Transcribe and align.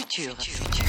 Futur. 0.00 0.34
Futur. 0.38 0.86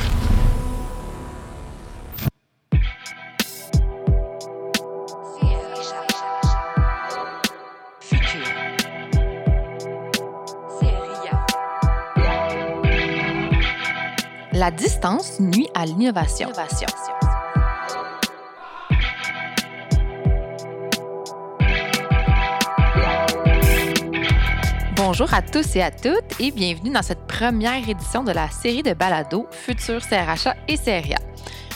La 14.53 14.71
distance 14.71 15.41
nuit 15.41 15.67
à 15.73 15.85
l'innovation. 15.85 16.49
Bonjour 25.13 25.33
à 25.33 25.41
tous 25.41 25.75
et 25.75 25.81
à 25.81 25.91
toutes 25.91 26.39
et 26.39 26.51
bienvenue 26.51 26.89
dans 26.89 27.01
cette 27.01 27.27
première 27.27 27.89
édition 27.89 28.23
de 28.23 28.31
la 28.31 28.49
série 28.49 28.81
de 28.81 28.93
balado 28.93 29.45
Futur 29.51 29.99
CRHA 29.99 30.55
et 30.69 30.77
CRIA. 30.77 31.17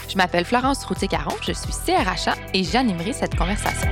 Je 0.08 0.16
m'appelle 0.16 0.46
Florence 0.46 0.86
Routier-Caron, 0.86 1.36
je 1.42 1.52
suis 1.52 1.74
CRHA 1.86 2.36
et 2.54 2.64
j'animerai 2.64 3.12
cette 3.12 3.36
conversation. 3.36 3.90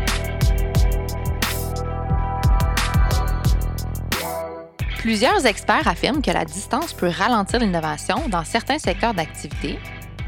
Plusieurs 5.00 5.46
experts 5.46 5.90
affirment 5.90 6.22
que 6.22 6.32
la 6.32 6.46
distance 6.46 6.94
peut 6.94 7.10
ralentir 7.10 7.60
l'innovation 7.60 8.30
dans 8.30 8.46
certains 8.46 8.80
secteurs 8.80 9.14
d'activité 9.14 9.78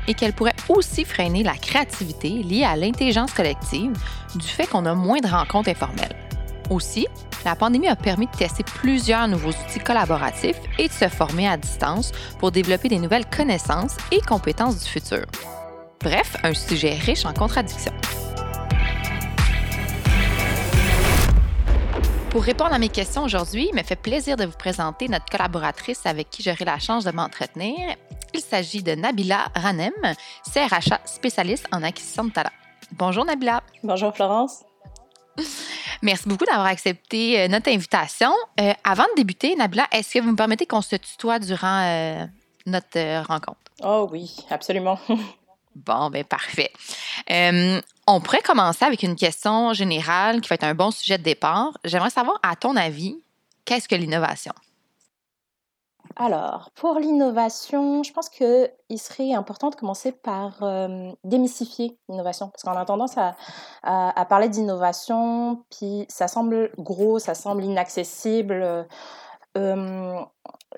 et 0.09 0.13
qu'elle 0.13 0.34
pourrait 0.34 0.58
aussi 0.67 1.05
freiner 1.05 1.41
la 1.41 1.55
créativité 1.55 2.27
liée 2.31 2.66
à 2.66 2.75
l'intelligence 2.75 3.31
collective 3.31 3.94
du 4.36 4.45
fait 4.45 4.67
qu'on 4.67 4.86
a 4.86 4.94
moins 4.94 5.20
de 5.20 5.27
rencontres 5.27 5.70
informelles. 5.70 6.17
Aussi, 6.70 7.08
la 7.45 7.55
pandémie 7.55 7.88
a 7.88 7.95
permis 7.95 8.26
de 8.26 8.31
tester 8.31 8.63
plusieurs 8.63 9.27
nouveaux 9.27 9.52
outils 9.52 9.80
collaboratifs 9.80 10.59
et 10.80 10.88
de 10.88 10.94
se 10.94 11.08
former 11.08 11.48
à 11.48 11.58
distance 11.58 12.12
pour 12.40 12.52
développer 12.52 12.90
des 12.90 12.98
nouvelles 12.98 13.30
connaissances 13.30 13.95
et 14.12 14.20
compétences 14.20 14.84
du 14.84 14.90
futur. 14.90 15.26
Bref, 16.02 16.36
un 16.44 16.56
sujet 16.56 16.95
riche 16.95 17.23
en 17.25 17.34
contradictions. 17.34 17.94
Pour 22.31 22.44
répondre 22.44 22.73
à 22.73 22.80
mes 22.80 22.89
questions 22.89 23.23
aujourd'hui, 23.23 23.69
il 23.72 23.75
me 23.75 23.84
fait 23.84 23.95
plaisir 23.95 24.36
de 24.36 24.45
vous 24.45 24.58
présenter 24.58 25.08
notre 25.08 25.25
collaboratrice 25.25 26.06
avec 26.06 26.30
qui 26.30 26.44
j'aurai 26.44 26.66
la 26.66 26.80
chance 26.80 27.06
de 27.06 27.12
m'entretenir. 27.12 27.78
Il 28.34 28.41
s'agit 28.41 28.84
de 28.84 28.94
Nabila 28.94 29.45
Ranem, 29.56 29.94
CRHA 30.52 31.00
spécialiste 31.06 31.67
en 31.72 31.81
acquisition 31.84 32.25
de 32.25 32.31
talent. 32.31 32.50
Bonjour 32.91 33.23
Nabila. 33.23 33.64
Bonjour 33.84 34.14
Florence. 34.14 34.66
Merci 36.02 36.28
beaucoup 36.28 36.45
d'avoir 36.45 36.67
accepté 36.67 37.39
euh, 37.39 37.47
notre 37.47 37.69
invitation. 37.69 38.31
Euh, 38.59 38.73
avant 38.83 39.03
de 39.03 39.16
débuter, 39.17 39.55
Nabila, 39.55 39.88
est-ce 39.91 40.14
que 40.14 40.19
vous 40.19 40.31
me 40.31 40.36
permettez 40.36 40.66
qu'on 40.66 40.81
se 40.81 40.95
tutoie 40.95 41.39
durant 41.39 41.81
euh, 41.83 42.25
notre 42.66 43.23
rencontre? 43.25 43.59
Oh 43.83 44.08
oui, 44.11 44.36
absolument. 44.50 45.00
Bon, 45.75 46.09
ben 46.09 46.23
parfait. 46.23 46.72
Euh, 47.30 47.81
on 48.08 48.22
pourrait 48.22 48.41
commencer 48.41 48.86
avec 48.86 49.03
une 49.03 49.17
question 49.17 49.73
générale 49.73 50.39
qui 50.39 50.47
va 50.47 50.56
être 50.56 50.63
un 50.63 50.73
bon 50.73 50.89
sujet 50.89 51.17
de 51.17 51.23
départ. 51.23 51.78
J'aimerais 51.83 52.09
savoir, 52.09 52.39
à 52.44 52.56
ton 52.56 52.78
avis, 52.78 53.17
qu'est-ce 53.66 53.89
que 53.89 53.95
l'innovation? 53.95 54.53
Alors, 56.17 56.71
pour 56.75 56.97
l'innovation, 56.99 58.03
je 58.03 58.13
pense 58.13 58.30
qu'il 58.30 58.69
serait 58.97 59.33
important 59.33 59.69
de 59.69 59.75
commencer 59.75 60.13
par 60.13 60.63
euh, 60.63 61.11
démystifier 61.25 61.99
l'innovation. 62.07 62.49
Parce 62.49 62.63
qu'on 62.63 62.80
a 62.80 62.85
tendance 62.85 63.17
à, 63.17 64.25
parler 64.30 64.47
d'innovation, 64.47 65.66
puis 65.69 66.05
ça 66.07 66.27
semble 66.27 66.72
gros, 66.77 67.19
ça 67.19 67.35
semble 67.35 67.63
inaccessible. 67.63 68.88
euh, 69.57 70.22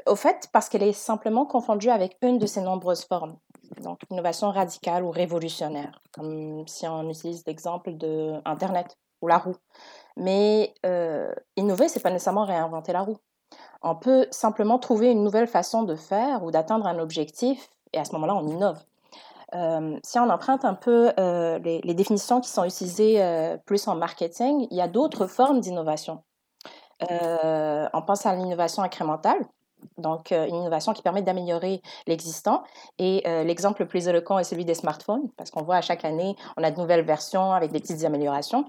au 0.05 0.16
fait, 0.16 0.49
parce 0.52 0.69
qu'elle 0.69 0.83
est 0.83 0.94
simplement 0.94 1.45
confondue 1.45 1.89
avec 1.89 2.17
une 2.22 2.38
de 2.38 2.45
ses 2.45 2.61
nombreuses 2.61 3.05
formes. 3.05 3.38
Donc, 3.81 3.99
innovation 4.09 4.51
radicale 4.51 5.03
ou 5.03 5.11
révolutionnaire, 5.11 6.01
comme 6.13 6.67
si 6.67 6.88
on 6.88 7.09
utilise 7.09 7.44
l'exemple 7.45 7.95
de 7.97 8.39
Internet 8.45 8.97
ou 9.22 9.28
la 9.28 9.38
roue. 9.38 9.56
Mais 10.16 10.73
euh, 10.85 11.33
innover, 11.56 11.89
c'est 11.89 12.00
pas 12.00 12.12
nécessairement 12.12 12.45
réinventer 12.45 12.94
la 12.94 13.01
roue. 13.01 13.17
On 13.83 13.95
peut 13.95 14.27
simplement 14.31 14.79
trouver 14.79 15.11
une 15.11 15.23
nouvelle 15.23 15.47
façon 15.47 15.83
de 15.83 15.95
faire 15.95 16.43
ou 16.43 16.51
d'atteindre 16.51 16.88
un 16.88 16.99
objectif 16.99 17.69
et 17.93 17.99
à 17.99 18.05
ce 18.05 18.13
moment-là, 18.13 18.35
on 18.35 18.47
innove. 18.47 18.79
Euh, 19.55 19.97
si 20.03 20.19
on 20.19 20.29
emprunte 20.29 20.65
un 20.65 20.73
peu 20.73 21.11
euh, 21.19 21.57
les, 21.59 21.93
définitions 21.93 22.41
qui 22.41 22.49
sont 22.49 22.65
utilisées 22.65 23.23
euh, 23.23 23.57
plus 23.65 23.88
en 23.88 23.95
marketing, 23.95 24.67
il 24.69 24.77
y 24.77 24.81
a 24.81 24.88
d'autres 24.88 25.27
formes 25.27 25.61
d'innovation. 25.61 26.21
On 27.09 28.01
pense 28.05 28.25
à 28.25 28.35
l'innovation 28.35 28.81
incrémentale, 28.81 29.38
donc 29.99 30.31
une 30.31 30.55
innovation 30.55 30.94
qui 30.94 31.03
permet 31.03 31.21
d'améliorer 31.21 31.81
l'existant. 32.07 32.63
Et 32.97 33.21
l'exemple 33.45 33.83
le 33.83 33.88
plus 33.88 34.07
éloquent 34.07 34.39
est 34.39 34.44
celui 34.44 34.65
des 34.65 34.73
smartphones, 34.73 35.29
parce 35.38 35.51
qu'on 35.51 35.61
voit 35.61 35.75
à 35.75 35.81
chaque 35.81 36.03
année, 36.05 36.35
on 36.57 36.63
a 36.63 36.71
de 36.71 36.79
nouvelles 36.79 37.05
versions 37.05 37.53
avec 37.53 37.71
des 37.71 37.79
petites 37.79 38.03
améliorations. 38.03 38.65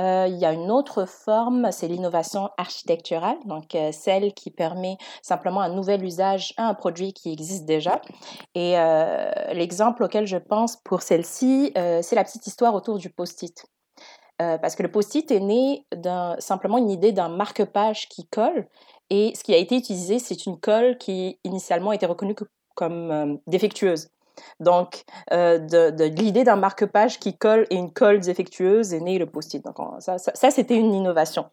Euh, 0.00 0.26
il 0.28 0.38
y 0.38 0.44
a 0.44 0.52
une 0.52 0.70
autre 0.70 1.04
forme, 1.06 1.70
c'est 1.70 1.86
l'innovation 1.86 2.48
architecturale, 2.56 3.36
donc 3.44 3.74
euh, 3.74 3.92
celle 3.92 4.32
qui 4.32 4.50
permet 4.50 4.96
simplement 5.20 5.60
un 5.60 5.68
nouvel 5.68 6.02
usage 6.02 6.54
à 6.56 6.66
un 6.66 6.74
produit 6.74 7.12
qui 7.12 7.30
existe 7.30 7.66
déjà. 7.66 8.00
Et 8.54 8.78
euh, 8.78 9.30
l'exemple 9.52 10.04
auquel 10.04 10.26
je 10.26 10.38
pense 10.38 10.76
pour 10.76 11.02
celle-ci, 11.02 11.72
c'est 11.74 12.14
la 12.14 12.24
petite 12.24 12.46
histoire 12.46 12.74
autour 12.74 12.98
du 12.98 13.10
post-it. 13.10 13.66
Parce 14.38 14.74
que 14.74 14.82
le 14.82 14.90
post-it 14.90 15.30
est 15.30 15.40
né 15.40 15.86
simplement 16.38 16.78
une 16.78 16.90
idée 16.90 17.12
d'un 17.12 17.28
marque-page 17.28 18.08
qui 18.08 18.26
colle, 18.26 18.66
et 19.08 19.32
ce 19.36 19.44
qui 19.44 19.54
a 19.54 19.58
été 19.58 19.76
utilisé, 19.76 20.18
c'est 20.18 20.46
une 20.46 20.58
colle 20.58 20.98
qui 20.98 21.38
initialement 21.44 21.92
était 21.92 22.06
reconnue 22.06 22.34
co- 22.34 22.46
comme 22.74 23.38
défectueuse. 23.46 24.08
Donc, 24.60 25.04
euh, 25.32 25.58
de, 25.58 26.04
l'idée 26.04 26.44
d'un 26.44 26.56
marque-page 26.56 27.18
qui 27.18 27.36
colle 27.36 27.66
et 27.70 27.76
une 27.76 27.92
colle 27.92 28.20
défectueuse 28.20 28.94
est 28.94 29.00
né 29.00 29.18
le 29.18 29.26
post-it. 29.26 29.64
Donc, 29.64 29.78
on- 29.78 30.00
ça, 30.00 30.50
c'était 30.50 30.76
une 30.76 30.94
innovation. 30.94 31.46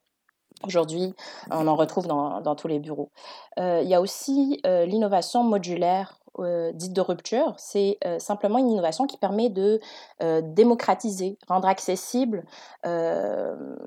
Aujourd'hui, 0.66 1.14
on 1.52 1.68
en 1.68 1.76
retrouve 1.78 2.06
dans, 2.08 2.42
dans 2.42 2.54
tous 2.54 2.68
les 2.68 2.80
bureaux. 2.80 3.12
Euh, 3.60 3.80
il 3.82 3.88
y 3.88 3.96
a 3.96 4.02
aussi 4.02 4.60
euh, 4.66 4.86
l'innovation 4.86 5.42
modulaire, 5.42 6.19
euh, 6.38 6.72
dite 6.74 6.94
de 6.94 7.02
rupture. 7.02 7.54
C'est 7.58 7.98
euh, 8.06 8.20
simplement 8.20 8.58
une 8.60 8.70
innovation 8.70 9.08
qui 9.08 9.18
permet 9.18 9.50
de 9.50 9.80
euh, 10.22 10.42
démocratiser, 10.44 11.38
rendre 11.48 11.68
accessible 11.68 12.44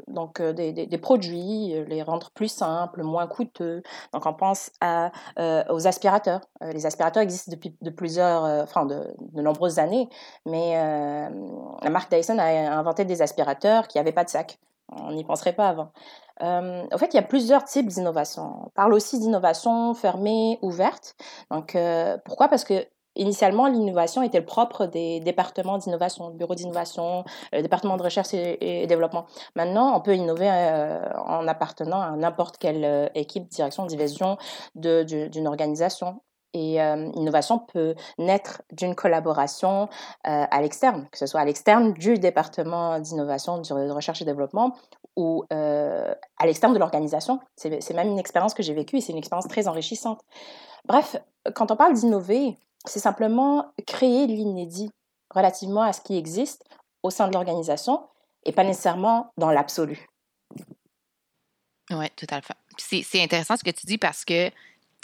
donc, 0.08 0.42
des, 0.42 0.98
produits, 0.98 1.74
les 1.86 2.02
rendre 2.02 2.30
plus 2.30 2.48
simples, 2.48 3.02
moins 3.02 3.26
coûteux. 3.26 3.82
Donc, 4.12 4.26
on 4.26 4.34
pense 4.34 4.70
aux 5.68 5.86
aspirateurs. 5.86 6.40
Les 6.60 6.86
aspirateurs 6.86 7.22
existent 7.22 7.50
depuis 7.50 7.74
de 7.80 7.90
plusieurs, 7.90 8.42
enfin, 8.62 8.84
de, 8.84 9.14
nombreuses 9.34 9.78
années, 9.78 10.08
mais 10.46 10.74
la 11.82 11.90
marque 11.90 12.12
Dyson 12.12 12.38
a 12.38 12.76
inventé 12.76 13.04
des 13.04 13.22
aspirateurs 13.22 13.88
qui 13.88 13.98
n'avaient 13.98 14.12
pas 14.12 14.24
de 14.24 14.30
sac. 14.30 14.58
On 15.00 15.12
n'y 15.12 15.24
penserait 15.24 15.52
pas 15.52 15.68
avant. 15.68 15.92
Euh, 16.42 16.84
en 16.92 16.98
fait, 16.98 17.14
il 17.14 17.16
y 17.16 17.20
a 17.20 17.22
plusieurs 17.22 17.64
types 17.64 17.86
d'innovation. 17.86 18.66
On 18.66 18.70
parle 18.70 18.94
aussi 18.94 19.18
d'innovation 19.18 19.94
fermée, 19.94 20.58
ouverte. 20.62 21.14
Donc, 21.50 21.74
euh, 21.76 22.18
pourquoi? 22.24 22.48
Parce 22.48 22.64
que 22.64 22.86
initialement, 23.16 23.66
l'innovation 23.66 24.22
était 24.22 24.38
le 24.38 24.44
propre 24.44 24.86
des 24.86 25.20
départements 25.20 25.78
d'innovation, 25.78 26.28
le 26.28 26.34
bureau 26.34 26.54
d'innovation, 26.54 27.24
le 27.52 27.62
département 27.62 27.96
de 27.96 28.02
recherche 28.02 28.32
et, 28.34 28.86
développement. 28.86 29.26
Maintenant, 29.54 29.94
on 29.96 30.00
peut 30.00 30.16
innover 30.16 30.48
euh, 30.50 31.08
en 31.26 31.46
appartenant 31.46 32.00
à 32.00 32.10
n'importe 32.16 32.58
quelle 32.58 32.84
euh, 32.84 33.08
équipe, 33.14 33.48
direction, 33.48 33.86
division 33.86 34.38
d'une 34.74 35.46
organisation. 35.46 36.20
Et 36.54 36.74
l'innovation 37.14 37.58
peut 37.58 37.94
naître 38.18 38.62
d'une 38.72 38.94
collaboration 38.94 39.88
à 40.24 40.60
l'externe, 40.60 41.08
que 41.10 41.18
ce 41.18 41.26
soit 41.26 41.40
à 41.40 41.44
l'externe 41.44 41.94
du 41.94 42.18
département 42.18 42.98
d'innovation, 43.00 43.58
de 43.58 43.90
recherche 43.90 44.20
et 44.20 44.24
développement, 44.24 44.76
ou 45.16 45.44
à 45.50 46.46
l'externe 46.46 46.74
de 46.74 46.78
l'organisation. 46.78 47.40
C'est 47.56 47.94
même 47.94 48.08
une 48.08 48.18
expérience 48.18 48.54
que 48.54 48.62
j'ai 48.62 48.74
vécue 48.74 48.96
et 48.96 49.00
c'est 49.00 49.12
une 49.12 49.18
expérience 49.18 49.48
très 49.48 49.66
enrichissante. 49.68 50.20
Bref, 50.84 51.16
quand 51.54 51.70
on 51.70 51.76
parle 51.76 51.94
d'innover, 51.94 52.56
c'est 52.84 52.98
simplement 53.00 53.72
créer 53.86 54.26
l'inédit 54.26 54.90
relativement 55.30 55.82
à 55.82 55.92
ce 55.92 56.00
qui 56.00 56.18
existe 56.18 56.64
au 57.02 57.10
sein 57.10 57.28
de 57.28 57.32
l'organisation 57.32 58.06
et 58.44 58.52
pas 58.52 58.64
nécessairement 58.64 59.30
dans 59.38 59.50
l'absolu. 59.50 60.06
Oui, 61.90 62.06
tout 62.16 62.26
à 62.30 62.40
fait. 62.40 62.54
C'est 62.78 63.22
intéressant 63.22 63.56
ce 63.56 63.64
que 63.64 63.70
tu 63.70 63.86
dis 63.86 63.98
parce 63.98 64.24
que 64.24 64.50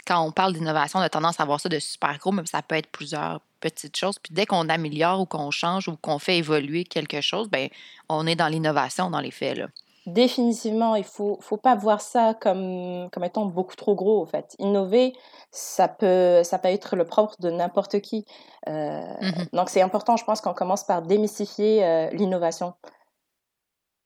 quand 0.05 0.21
on 0.21 0.31
parle 0.31 0.53
d'innovation, 0.53 0.99
on 0.99 1.01
a 1.01 1.09
tendance 1.09 1.39
à 1.39 1.45
voir 1.45 1.59
ça 1.59 1.69
de 1.69 1.79
super 1.79 2.17
gros, 2.17 2.31
mais 2.31 2.43
ça 2.45 2.61
peut 2.61 2.75
être 2.75 2.89
plusieurs 2.91 3.41
petites 3.59 3.95
choses. 3.95 4.17
Puis 4.19 4.33
dès 4.33 4.45
qu'on 4.45 4.69
améliore 4.69 5.21
ou 5.21 5.25
qu'on 5.25 5.51
change 5.51 5.87
ou 5.87 5.97
qu'on 5.97 6.19
fait 6.19 6.37
évoluer 6.37 6.83
quelque 6.83 7.21
chose, 7.21 7.49
ben 7.49 7.69
on 8.07 8.25
est 8.25 8.35
dans 8.35 8.47
l'innovation 8.47 9.09
dans 9.09 9.19
les 9.19 9.31
faits. 9.31 9.57
Là. 9.57 9.67
Définitivement, 10.05 10.95
il 10.95 11.03
faut, 11.03 11.37
faut 11.41 11.57
pas 11.57 11.75
voir 11.75 12.01
ça 12.01 12.33
comme, 12.33 13.09
comme 13.11 13.23
étant 13.23 13.45
beaucoup 13.45 13.75
trop 13.75 13.95
gros, 13.95 14.21
en 14.23 14.25
fait. 14.25 14.55
Innover, 14.57 15.13
ça 15.51 15.87
peut, 15.87 16.41
ça 16.43 16.57
peut 16.57 16.69
être 16.69 16.95
le 16.95 17.05
propre 17.05 17.35
de 17.39 17.51
n'importe 17.51 17.99
qui. 17.99 18.25
Euh, 18.67 19.01
Mhm. 19.21 19.47
Donc, 19.53 19.69
c'est 19.69 19.81
important, 19.81 20.17
je 20.17 20.23
pense, 20.23 20.41
qu'on 20.41 20.53
commence 20.53 20.83
par 20.83 21.01
démystifier 21.01 21.83
euh, 21.83 22.09
l'innovation. 22.11 22.73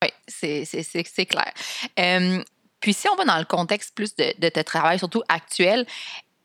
Oui, 0.02 0.10
c'est 0.28 1.26
clair. 1.26 1.52
Euh, 1.98 2.42
puis 2.84 2.92
si 2.92 3.08
on 3.08 3.16
va 3.16 3.24
dans 3.24 3.38
le 3.38 3.46
contexte 3.46 3.94
plus 3.94 4.14
de, 4.14 4.38
de 4.38 4.48
ton 4.50 4.62
travail, 4.62 4.98
surtout 4.98 5.22
actuel, 5.30 5.86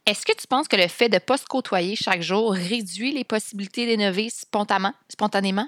Est-ce 0.05 0.25
que 0.25 0.31
tu 0.31 0.47
penses 0.47 0.69
que 0.69 0.77
le 0.77 0.87
fait 0.87 1.09
de 1.09 1.15
ne 1.15 1.19
pas 1.19 1.37
se 1.37 1.45
côtoyer 1.45 1.97
chaque 1.97 2.21
jour 2.21 2.53
réduit 2.53 3.11
les 3.11 3.25
possibilités 3.25 3.85
d'innover 3.85 4.29
spontanément? 4.29 5.67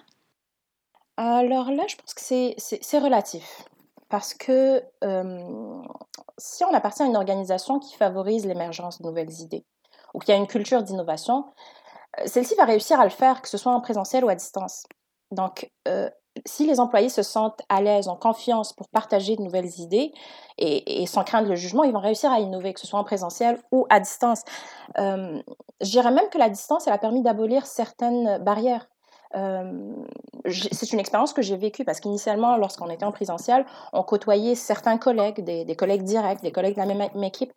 Alors 1.18 1.72
là, 1.72 1.84
je 1.88 1.96
pense 1.98 2.14
que 2.14 2.22
c'est 2.22 3.00
relatif. 3.00 3.66
Parce 4.10 4.34
que 4.34 4.82
si 6.38 6.64
on 6.64 6.74
appartient 6.74 7.04
à 7.04 7.06
une 7.06 7.18
organisation 7.18 7.80
qui 7.80 7.96
favorise 7.98 8.46
l'émergence 8.46 9.02
de 9.02 9.08
nouvelles 9.08 9.42
idées 9.42 9.66
ou 10.14 10.20
qui 10.20 10.32
a 10.32 10.36
une 10.38 10.48
culture 10.48 10.84
d'innovation, 10.84 11.54
euh, 12.20 12.24
celle-ci 12.26 12.56
va 12.56 12.66
réussir 12.66 13.00
à 13.00 13.04
le 13.04 13.12
faire, 13.12 13.42
que 13.42 13.50
ce 13.50 13.58
soit 13.58 13.74
en 13.74 13.82
présentiel 13.82 14.24
ou 14.24 14.30
à 14.30 14.36
distance. 14.36 14.86
Donc, 15.32 15.70
euh, 15.88 16.10
si 16.45 16.66
les 16.66 16.80
employés 16.80 17.10
se 17.10 17.24
sentent 17.24 17.62
à 17.69 17.81
l'aise, 17.81 18.07
en 18.07 18.16
confiance 18.16 18.74
pour 18.74 18.88
partager 18.89 19.36
de 19.36 19.42
nouvelles 19.42 19.80
idées 19.80 20.13
et, 20.57 21.06
sans 21.06 21.24
craindre 21.24 21.50
le 21.50 21.56
jugement, 21.56 21.83
ils 21.83 21.92
vont 21.92 22.00
réussir 22.00 22.31
à 22.31 22.39
innover, 22.39 22.74
que 22.74 22.80
ce 22.80 22.88
soit 22.88 23.00
en 23.00 23.04
présentiel 23.04 23.60
ou 23.72 23.86
à 23.89 24.00
distance. 24.00 24.44
Euh, 25.00 25.42
je 25.81 25.89
dirais 25.89 26.12
même 26.12 26.30
que 26.30 26.38
la 26.38 26.50
distance, 26.50 26.88
elle 26.88 26.94
a 26.94 26.98
permis 26.98 27.22
d'abolir 27.22 27.66
certaines 27.66 28.38
barrières. 28.44 28.88
C'est 29.33 30.92
une 30.92 31.00
expérience 31.00 31.31
que 31.31 31.42
j'ai 31.42 31.56
vécue 31.56 31.86
parce 31.86 32.01
qu'initialement, 32.01 32.57
lorsqu'on 32.57 32.89
était 32.89 33.06
en 33.06 33.13
présentiel, 33.13 33.66
on 33.94 34.04
côtoyait 34.04 34.56
certains 34.56 34.98
collègues, 34.98 35.44
des, 35.44 35.75
collègues 35.75 36.04
directs, 36.04 36.42
des 36.42 36.51
collègues 36.51 36.75
de 36.75 36.81
la 36.81 36.94
même, 36.94 37.24
équipe. 37.24 37.54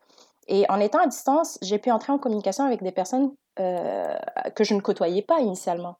Et 0.47 0.67
en 0.69 0.79
étant 0.79 1.01
à 1.01 1.07
distance, 1.07 1.59
j'ai 1.63 1.79
pu 1.79 1.91
entrer 1.91 2.13
en 2.13 2.19
communication 2.19 2.65
avec 2.65 2.83
des 2.83 2.93
personnes 2.93 3.33
que 3.57 4.65
je 4.65 4.75
ne 4.75 4.81
côtoyais 4.81 5.23
pas 5.23 5.41
initialement. 5.41 5.97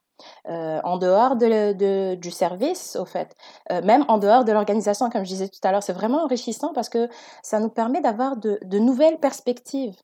Euh, 0.49 0.81
en 0.85 0.99
dehors 0.99 1.37
de, 1.37 2.15
du 2.15 2.31
service, 2.31 2.97
au 2.97 3.07
fait, 3.07 3.35
euh, 3.73 3.81
même 3.83 4.05
en 4.09 4.19
dehors 4.19 4.45
de 4.45 4.53
l'organisation, 4.53 5.09
comme 5.09 5.25
je 5.25 5.31
disais 5.31 5.49
tout 5.49 5.61
à 5.63 5.73
l'heure, 5.73 5.83
c'est 5.83 5.95
vraiment 5.95 6.25
enrichissant 6.25 6.73
parce 6.75 6.89
que 6.89 7.09
ça 7.43 7.61
nous 7.61 7.71
permet 7.71 8.01
d'avoir 8.01 8.37
de, 8.37 8.59
nouvelles 8.79 9.19
perspectives, 9.19 9.95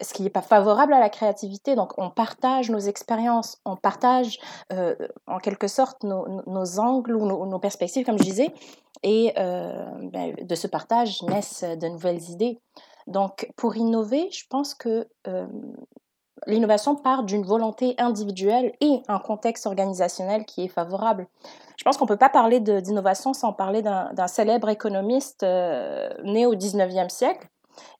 ce 0.00 0.14
qui 0.14 0.22
n'est 0.22 0.30
pas 0.30 0.42
favorable 0.42 0.94
à 0.94 1.00
la 1.00 1.10
créativité. 1.10 1.74
Donc, 1.74 1.92
on 1.98 2.08
partage 2.08 2.70
nos 2.70 2.78
expériences, 2.78 3.58
on 3.66 3.76
partage 3.76 4.38
euh, 4.72 4.94
en 5.26 5.38
quelque 5.38 5.68
sorte 5.68 6.02
nos, 6.02 6.78
angles 6.78 7.14
ou 7.14 7.46
nos, 7.46 7.58
perspectives, 7.58 8.06
comme 8.06 8.18
je 8.18 8.24
disais, 8.24 8.54
et 9.02 9.34
ben, 9.36 10.34
de 10.40 10.54
ce 10.54 10.66
partage 10.66 11.22
naissent 11.22 11.62
de 11.64 11.88
nouvelles 11.88 12.30
idées. 12.30 12.58
Donc, 13.06 13.50
pour 13.56 13.76
innover, 13.76 14.30
je 14.30 14.44
pense 14.48 14.74
que 14.74 15.06
l'innovation 16.48 16.96
part 16.96 17.22
d'une 17.22 17.44
volonté 17.44 17.94
individuelle 17.98 18.72
et 18.80 19.02
un 19.06 19.18
contexte 19.18 19.66
organisationnel 19.66 20.44
qui 20.46 20.64
est 20.64 20.68
favorable. 20.68 21.28
Je 21.76 21.84
pense 21.84 21.96
qu'on 21.96 22.06
ne 22.06 22.08
peut 22.08 22.16
pas 22.16 22.30
parler 22.30 22.58
d'innovation 22.58 23.34
sans 23.34 23.52
parler 23.52 23.82
d'un 23.82 24.26
célèbre 24.26 24.68
économiste 24.68 25.42
euh, 25.44 26.08
né 26.24 26.46
au 26.46 26.56
19e 26.56 27.10
siècle 27.10 27.46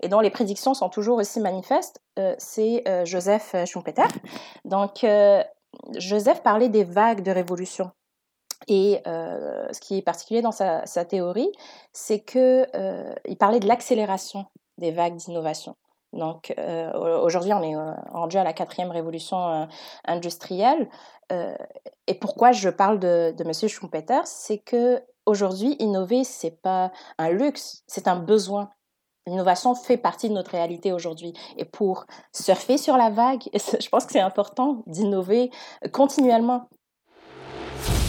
et 0.01 0.09
dont 0.09 0.21
les 0.21 0.31
prédictions 0.31 0.75
sont 0.75 0.89
toujours 0.89 1.19
aussi 1.19 1.39
manifestes, 1.39 2.01
euh, 2.19 2.35
c'est 2.39 2.83
euh, 2.89 3.05
Joseph 3.05 3.55
Schumpeter. 3.67 4.09
Donc, 4.65 5.07
Joseph 5.97 6.43
parlait 6.43 6.69
des 6.69 6.85
vagues 6.85 7.23
de 7.23 7.31
révolution. 7.31 7.91
Et 8.67 9.01
ce 9.07 9.81
qui 9.81 9.99
est 9.99 10.03
particulier 10.03 10.43
dans 10.43 10.53
sa, 10.53 10.85
sa 10.85 11.05
théorie, 11.05 11.51
c'est 11.93 12.21
qu'il 12.21 13.37
parlait 13.39 13.61
de 13.61 13.69
l'accélération 13.69 14.47
des 14.79 14.91
vagues 14.91 15.17
d'innovation. 15.17 15.77
Donc 16.13 16.55
euh, 16.59 16.91
aujourd'hui, 17.23 17.53
on 17.53 17.63
est 17.63 17.77
euh, 17.77 17.93
rendu 18.11 18.37
à 18.39 18.45
la 18.45 18.53
quatrième 18.53 18.91
révolution 18.91 19.49
euh, 19.49 19.67
industrielle. 20.07 20.89
et 22.07 22.15
pourquoi 22.15 22.53
je 22.53 22.71
parle 22.71 22.99
de, 22.99 23.35
de 23.37 23.45
M. 23.45 23.69
Schumpeter, 23.69 24.21
c'est 24.25 24.59
que 24.59 25.03
aujourd'hui, 25.27 25.77
innover, 25.79 26.25
c'est 26.25 26.63
pas 26.63 26.91
un 27.19 27.31
luxe, 27.31 27.85
c'est 27.87 28.09
un 28.09 28.17
besoin. 28.17 28.71
L'innovation 29.27 29.75
fait 29.75 29.99
partie 29.99 30.31
de 30.31 30.35
notre 30.35 30.53
réalité 30.53 30.91
aujourd'hui. 30.91 31.35
Et 31.59 31.67
pour 31.67 32.07
surfer 32.33 32.79
sur 32.79 32.97
la 32.97 33.11
vague, 33.11 33.43
je 33.53 33.89
pense 33.91 34.07
que 34.07 34.13
c'est 34.13 34.21
important 34.21 34.83
d'innover 34.87 35.51
continuellement. 35.93 36.71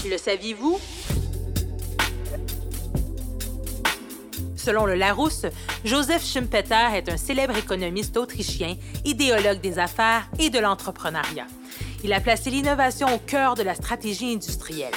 Le 0.10 0.18
saviez-vous? 0.18 0.80
Selon 4.59 4.85
le 4.85 4.95
Larousse, 4.95 5.45
Joseph 5.85 6.25
Schumpeter 6.25 6.94
est 6.94 7.09
un 7.09 7.15
célèbre 7.15 7.56
économiste 7.57 8.17
autrichien, 8.17 8.75
idéologue 9.06 9.61
des 9.61 9.79
affaires 9.79 10.29
et 10.38 10.50
de 10.50 10.59
l'entrepreneuriat. 10.59 11.47
Il 12.03 12.11
a 12.11 12.19
placé 12.19 12.50
l'innovation 12.50 13.07
au 13.07 13.19
cœur 13.19 13.56
de 13.56 13.63
la 13.63 13.73
stratégie 13.73 14.33
industrielle. 14.33 14.94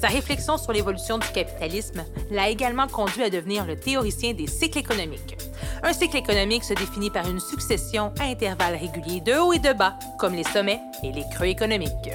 Sa 0.00 0.08
réflexion 0.08 0.56
sur 0.56 0.72
l'évolution 0.72 1.18
du 1.18 1.28
capitalisme 1.28 2.02
l'a 2.30 2.48
également 2.48 2.88
conduit 2.88 3.22
à 3.22 3.30
devenir 3.30 3.66
le 3.66 3.76
théoricien 3.76 4.32
des 4.32 4.46
cycles 4.46 4.78
économiques. 4.78 5.36
Un 5.82 5.92
cycle 5.92 6.16
économique 6.16 6.64
se 6.64 6.72
définit 6.72 7.10
par 7.10 7.28
une 7.28 7.40
succession 7.40 8.10
à 8.18 8.24
intervalles 8.24 8.76
réguliers 8.76 9.20
de 9.20 9.34
hauts 9.34 9.52
et 9.52 9.58
de 9.58 9.74
bas, 9.74 9.98
comme 10.18 10.34
les 10.34 10.44
sommets 10.44 10.80
et 11.02 11.12
les 11.12 11.24
creux 11.30 11.48
économiques. 11.48 12.10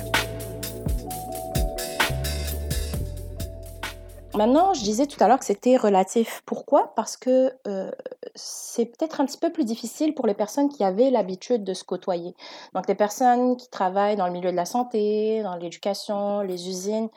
Maintenant, 4.40 4.74
je 4.74 4.82
disais 4.84 5.06
tout 5.06 5.22
à 5.22 5.28
l'heure 5.28 5.38
que 5.38 5.44
c'était 5.44 5.76
relatif. 5.76 6.44
Pourquoi? 6.46 6.94
Parce 6.96 7.18
que 7.18 7.54
euh, 7.68 7.92
c'est 8.36 8.86
peut-être 8.86 9.20
un 9.20 9.26
petit 9.26 9.38
peu 9.38 9.52
plus 9.52 9.66
difficile 9.66 10.16
pour 10.16 10.28
les 10.28 10.34
personnes 10.34 10.70
qui 10.70 10.82
avaient 10.86 11.10
l'habitude 11.10 11.66
de 11.66 11.74
se 11.74 11.84
côtoyer. 11.84 12.34
Donc, 12.74 12.88
les 12.88 12.96
personnes 12.96 13.58
qui 13.58 13.70
travaillent 13.70 14.16
dans 14.16 14.28
le 14.28 14.32
milieu 14.32 14.50
de 14.50 14.56
la 14.56 14.64
santé, 14.64 15.44
dans 15.44 15.58
l'éducation, 15.58 16.40
les 16.40 16.70
usines, 16.70 17.10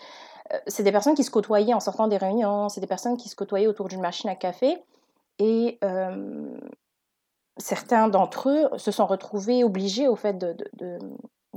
euh, 0.52 0.58
c'est 0.66 0.82
des 0.82 0.90
personnes 0.90 1.14
qui 1.14 1.22
se 1.22 1.30
côtoyaient 1.30 1.74
en 1.74 1.78
sortant 1.78 2.08
des 2.08 2.16
réunions, 2.16 2.68
c'est 2.68 2.80
des 2.80 2.88
personnes 2.88 3.16
qui 3.16 3.28
se 3.28 3.36
côtoyaient 3.36 3.68
autour 3.68 3.86
d'une 3.86 4.00
machine 4.00 4.28
à 4.28 4.34
café. 4.34 4.82
Et 5.38 5.78
certains 7.56 8.08
d'entre 8.08 8.48
eux 8.48 8.78
se 8.78 8.90
sont 8.90 9.06
retrouvés 9.06 9.62
obligés, 9.62 10.08
au 10.08 10.16
fait, 10.16 10.36
de 10.36 10.98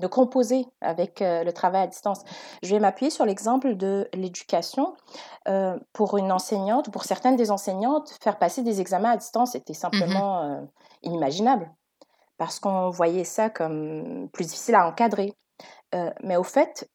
composer 0.08 0.66
avec 0.82 1.22
euh, 1.22 1.44
le 1.44 1.54
travail 1.54 1.84
à 1.84 1.88
distance. 1.88 2.22
Je 2.64 2.70
vais 2.74 2.80
m'appuyer 2.80 3.10
sur 3.10 3.26
l'exemple 3.26 3.76
de 3.76 4.10
l'éducation. 4.14 4.96
Euh, 5.48 5.78
pour 5.94 6.18
une 6.18 6.32
enseignante 6.32 6.88
ou 6.88 6.92
pour 6.92 7.04
certaines 7.04 7.36
des 7.36 7.52
enseignantes, 7.52 8.18
faire 8.22 8.38
passer 8.38 8.64
des 8.64 8.82
examens 8.82 9.12
à 9.12 9.18
distance 9.18 9.56
était 9.56 9.74
mmh 9.74 9.76
simplement 9.76 10.42
euh, 10.42 10.62
inimaginable 11.04 11.72
parce 12.38 12.60
qu'on 12.60 12.90
voyait 12.90 13.24
ça 13.24 13.50
comme 13.50 14.30
plus 14.34 14.46
difficile 14.46 14.76
à 14.76 14.88
encadrer. 14.88 15.34
mais 16.22 16.36
au 16.36 16.44
fait, 16.44 16.90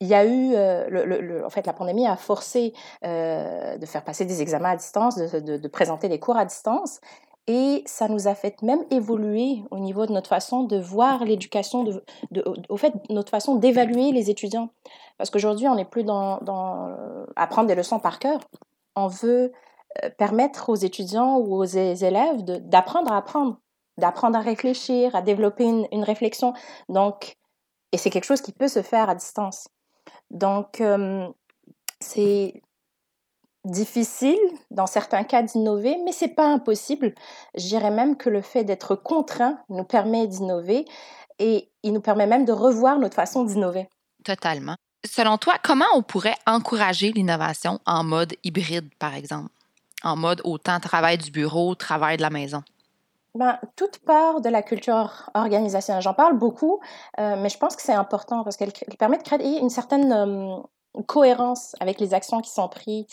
il 0.00 0.08
y 0.08 0.14
a 0.14 0.24
eu, 0.24 0.52
le, 0.54 1.44
en 1.44 1.50
fait, 1.50 1.66
la 1.66 1.74
pandémie 1.74 2.06
a 2.06 2.16
forcé 2.16 2.72
de 3.02 3.86
faire 3.86 4.04
passer 4.04 4.24
des 4.24 4.40
examens 4.40 4.70
à 4.70 4.76
distance, 4.76 5.16
de, 5.16 5.58
de 5.58 5.68
présenter 5.68 6.08
des 6.08 6.18
cours 6.18 6.38
à 6.38 6.46
distance, 6.46 7.00
et 7.46 7.82
ça 7.86 8.08
nous 8.08 8.26
a 8.26 8.34
fait 8.34 8.60
même 8.62 8.84
évoluer 8.90 9.62
au 9.70 9.78
niveau 9.78 10.06
de 10.06 10.12
notre 10.12 10.28
façon 10.28 10.64
de 10.64 10.78
voir 10.78 11.24
l'éducation, 11.24 11.84
au 12.68 12.76
fait, 12.76 12.92
notre 13.08 13.30
façon 13.30 13.54
d'évaluer 13.54 14.10
les 14.12 14.30
étudiants. 14.30 14.70
Parce 15.16 15.30
qu'aujourd'hui, 15.30 15.68
on 15.68 15.76
n'est 15.76 15.84
plus 15.84 16.02
dans, 16.02 16.40
apprendre 17.36 17.68
des 17.68 17.76
leçons 17.76 18.00
par 18.00 18.18
cœur. 18.18 18.40
On 18.96 19.06
veut 19.06 19.52
euh, 20.02 20.10
permettre 20.18 20.70
aux 20.70 20.74
étudiants 20.74 21.38
ou 21.38 21.54
aux 21.54 21.64
élèves 21.64 22.42
d'apprendre 22.42 23.12
à 23.12 23.16
apprendre, 23.16 23.58
d'apprendre 23.96 24.36
à 24.36 24.40
réfléchir, 24.40 25.14
à 25.14 25.22
développer 25.22 25.64
une, 25.64 25.86
une, 25.92 26.02
réflexion. 26.02 26.52
Donc, 26.88 27.36
et 27.92 27.96
c'est 27.96 28.10
quelque 28.10 28.24
chose 28.24 28.40
qui 28.40 28.52
peut 28.52 28.68
se 28.68 28.82
faire 28.82 29.08
à 29.08 29.14
distance. 29.14 29.68
Donc, 30.30 30.80
euh, 30.80 31.28
c'est 32.00 32.60
difficile 33.66 34.38
dans 34.70 34.86
certains 34.86 35.24
cas 35.24 35.42
d'innover, 35.42 35.98
mais 36.04 36.12
c'est 36.12 36.28
pas 36.28 36.46
impossible. 36.46 37.14
Je 37.54 37.66
dirais 37.66 37.90
même 37.90 38.16
que 38.16 38.30
le 38.30 38.40
fait 38.40 38.64
d'être 38.64 38.94
contraint 38.94 39.58
nous 39.68 39.84
permet 39.84 40.26
d'innover 40.26 40.86
et 41.38 41.68
il 41.82 41.92
nous 41.92 42.00
permet 42.00 42.26
même 42.26 42.44
de 42.44 42.52
revoir 42.52 42.98
notre 42.98 43.14
façon 43.14 43.44
d'innover. 43.44 43.88
Totalement. 44.24 44.76
Selon 45.04 45.38
toi, 45.38 45.54
comment 45.62 45.84
on 45.94 46.02
pourrait 46.02 46.36
encourager 46.46 47.12
l'innovation 47.12 47.78
en 47.86 48.02
mode 48.02 48.34
hybride, 48.42 48.88
par 48.98 49.14
exemple? 49.14 49.50
En 50.02 50.16
mode 50.16 50.40
autant 50.44 50.80
travail 50.80 51.18
du 51.18 51.30
bureau, 51.30 51.74
travail 51.74 52.16
de 52.16 52.22
la 52.22 52.30
maison? 52.30 52.62
Ben, 53.34 53.58
toute 53.76 53.98
part 53.98 54.40
de 54.40 54.48
la 54.48 54.62
culture 54.62 55.30
organisationnelle. 55.34 56.02
J'en 56.02 56.14
parle 56.14 56.38
beaucoup, 56.38 56.80
euh, 57.20 57.36
mais 57.38 57.50
je 57.50 57.58
pense 57.58 57.76
que 57.76 57.82
c'est 57.82 57.92
important 57.92 58.44
parce 58.44 58.56
qu'elle 58.56 58.72
permet 58.98 59.18
de 59.18 59.22
créer 59.22 59.58
une 59.58 59.68
certaine 59.68 60.10
euh, 60.10 60.56
cohérence 61.02 61.74
avec 61.80 62.00
les 62.00 62.14
actions 62.14 62.40
qui 62.40 62.50
sont 62.50 62.68
prises 62.68 63.06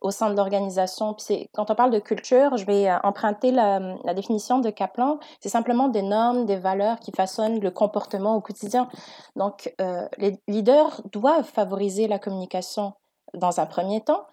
au 0.00 0.10
sein 0.10 0.30
de 0.30 0.36
l'organisation. 0.36 1.16
Quand 1.52 1.70
on 1.70 1.74
parle 1.74 1.90
de 1.90 1.98
culture, 1.98 2.56
je 2.56 2.64
vais 2.64 2.88
euh, 2.88 2.96
emprunter 3.02 3.50
la, 3.50 3.96
définition 4.14 4.58
de 4.58 4.70
Kaplan. 4.70 5.18
C'est 5.40 5.48
simplement 5.48 5.88
des 5.88 6.02
normes, 6.02 6.46
des 6.46 6.56
valeurs 6.56 7.00
qui 7.00 7.12
façonnent 7.12 7.60
le 7.60 7.70
comportement 7.70 8.36
au 8.36 8.40
quotidien. 8.40 8.88
Donc, 9.36 9.72
euh, 9.80 10.06
les 10.18 10.38
leaders 10.48 11.02
doivent 11.12 11.44
favoriser 11.44 12.08
la 12.08 12.18
communication 12.18 12.92
dans 13.34 13.60
un 13.60 13.66
premier 13.66 14.00
temps. 14.00 14.24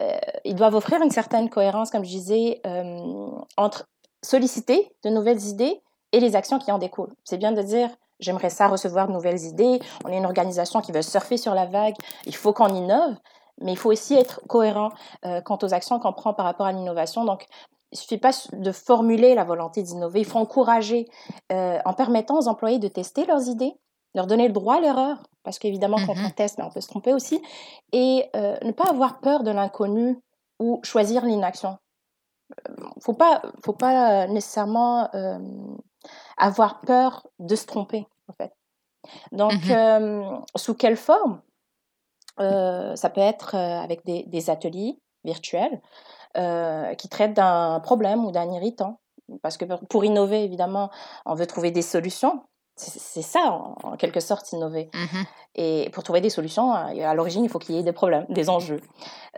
Euh, 0.00 0.16
ils 0.44 0.54
doivent 0.54 0.74
offrir 0.74 1.00
une 1.02 1.10
certaine 1.10 1.48
cohérence, 1.48 1.90
comme 1.90 2.04
je 2.04 2.10
disais, 2.10 2.62
entre 3.56 3.86
solliciter 4.22 4.90
de 5.04 5.10
nouvelles 5.10 5.44
idées 5.44 5.80
et 6.12 6.20
les 6.20 6.36
actions 6.36 6.58
qui 6.58 6.72
en 6.72 6.78
découlent. 6.78 7.14
C'est 7.24 7.38
bien 7.38 7.52
de 7.52 7.62
dire, 7.62 7.90
J'aimerais 8.20 8.50
ça 8.50 8.68
recevoir 8.68 9.08
de 9.08 9.12
nouvelles 9.12 9.42
idées. 9.42 9.80
On 10.04 10.08
est 10.08 10.18
une 10.18 10.26
organisation 10.26 10.80
qui 10.80 10.92
veut 10.92 11.02
surfer 11.02 11.36
sur 11.36 11.54
la 11.54 11.66
vague. 11.66 11.96
Il 12.26 12.34
faut 12.34 12.52
qu'on 12.52 12.68
innove, 12.68 13.16
mais 13.60 13.72
il 13.72 13.78
faut 13.78 13.90
aussi 13.90 14.14
être 14.14 14.40
cohérent 14.48 14.90
euh, 15.24 15.40
quant 15.40 15.58
aux 15.62 15.74
actions 15.74 15.98
qu'on 15.98 16.12
prend 16.12 16.34
par 16.34 16.46
rapport 16.46 16.66
à 16.66 16.72
l'innovation. 16.72 17.24
Donc, 17.24 17.46
il 17.92 17.98
suffit 17.98 18.18
pas 18.18 18.32
de 18.52 18.72
formuler 18.72 19.34
la 19.34 19.44
volonté 19.44 19.82
d'innover, 19.82 20.20
il 20.20 20.26
faut 20.26 20.40
encourager 20.40 21.06
euh, 21.52 21.78
en 21.84 21.92
permettant 21.92 22.38
aux 22.38 22.48
employés 22.48 22.80
de 22.80 22.88
tester 22.88 23.24
leurs 23.24 23.48
idées, 23.48 23.72
leur 24.16 24.26
donner 24.26 24.48
le 24.48 24.52
droit 24.52 24.76
à 24.76 24.80
l'erreur, 24.80 25.22
parce 25.44 25.60
qu'évidemment, 25.60 25.98
quand 26.04 26.14
on 26.16 26.28
mmh 26.28 26.32
teste, 26.32 26.58
ben, 26.58 26.66
on 26.66 26.70
peut 26.70 26.80
se 26.80 26.88
tromper 26.88 27.12
aussi, 27.12 27.40
et 27.92 28.24
euh, 28.34 28.56
ne 28.62 28.72
pas 28.72 28.88
avoir 28.90 29.20
peur 29.20 29.44
de 29.44 29.52
l'inconnu 29.52 30.18
ou 30.58 30.80
choisir 30.82 31.24
l'inaction. 31.24 31.78
Faut 33.00 33.14
pas, 33.14 33.42
faut 33.64 33.72
pas 33.72 34.26
nécessairement 34.26 35.08
avoir 36.36 36.80
peur 36.80 37.26
de 37.38 37.54
se 37.56 37.66
tromper, 37.66 38.06
en 38.28 38.32
fait. 38.32 38.52
Donc, 39.32 39.52
mmh 39.52 40.42
sous 40.56 40.74
quelle 40.74 40.96
forme? 40.96 41.40
Ça 42.38 43.10
peut 43.14 43.20
être 43.20 43.54
avec 43.54 44.04
des, 44.04 44.24
des 44.24 44.50
ateliers 44.50 44.98
virtuels 45.24 45.80
qui 46.34 47.08
traitent 47.08 47.34
d'un 47.34 47.80
problème 47.80 48.24
ou 48.24 48.32
d'un 48.32 48.50
irritant. 48.50 49.00
Parce 49.42 49.56
que 49.56 49.64
pour 49.64 50.04
innover, 50.04 50.44
évidemment, 50.44 50.90
on 51.24 51.34
veut 51.34 51.46
trouver 51.46 51.70
des 51.70 51.82
solutions. 51.82 52.42
C'est 52.76 53.22
ça, 53.22 53.52
en, 53.84 53.96
quelque 53.96 54.18
sorte, 54.18 54.50
innover. 54.52 54.90
Mmh 54.92 55.22
Et 55.54 55.90
pour 55.92 56.02
trouver 56.02 56.20
des 56.20 56.30
solutions, 56.30 56.72
à 56.72 57.14
l'origine, 57.14 57.44
il 57.44 57.48
faut 57.48 57.60
qu'il 57.60 57.76
y 57.76 57.78
ait 57.78 57.84
des 57.84 57.92
problèmes, 57.92 58.26
des 58.28 58.50
enjeux 58.50 58.80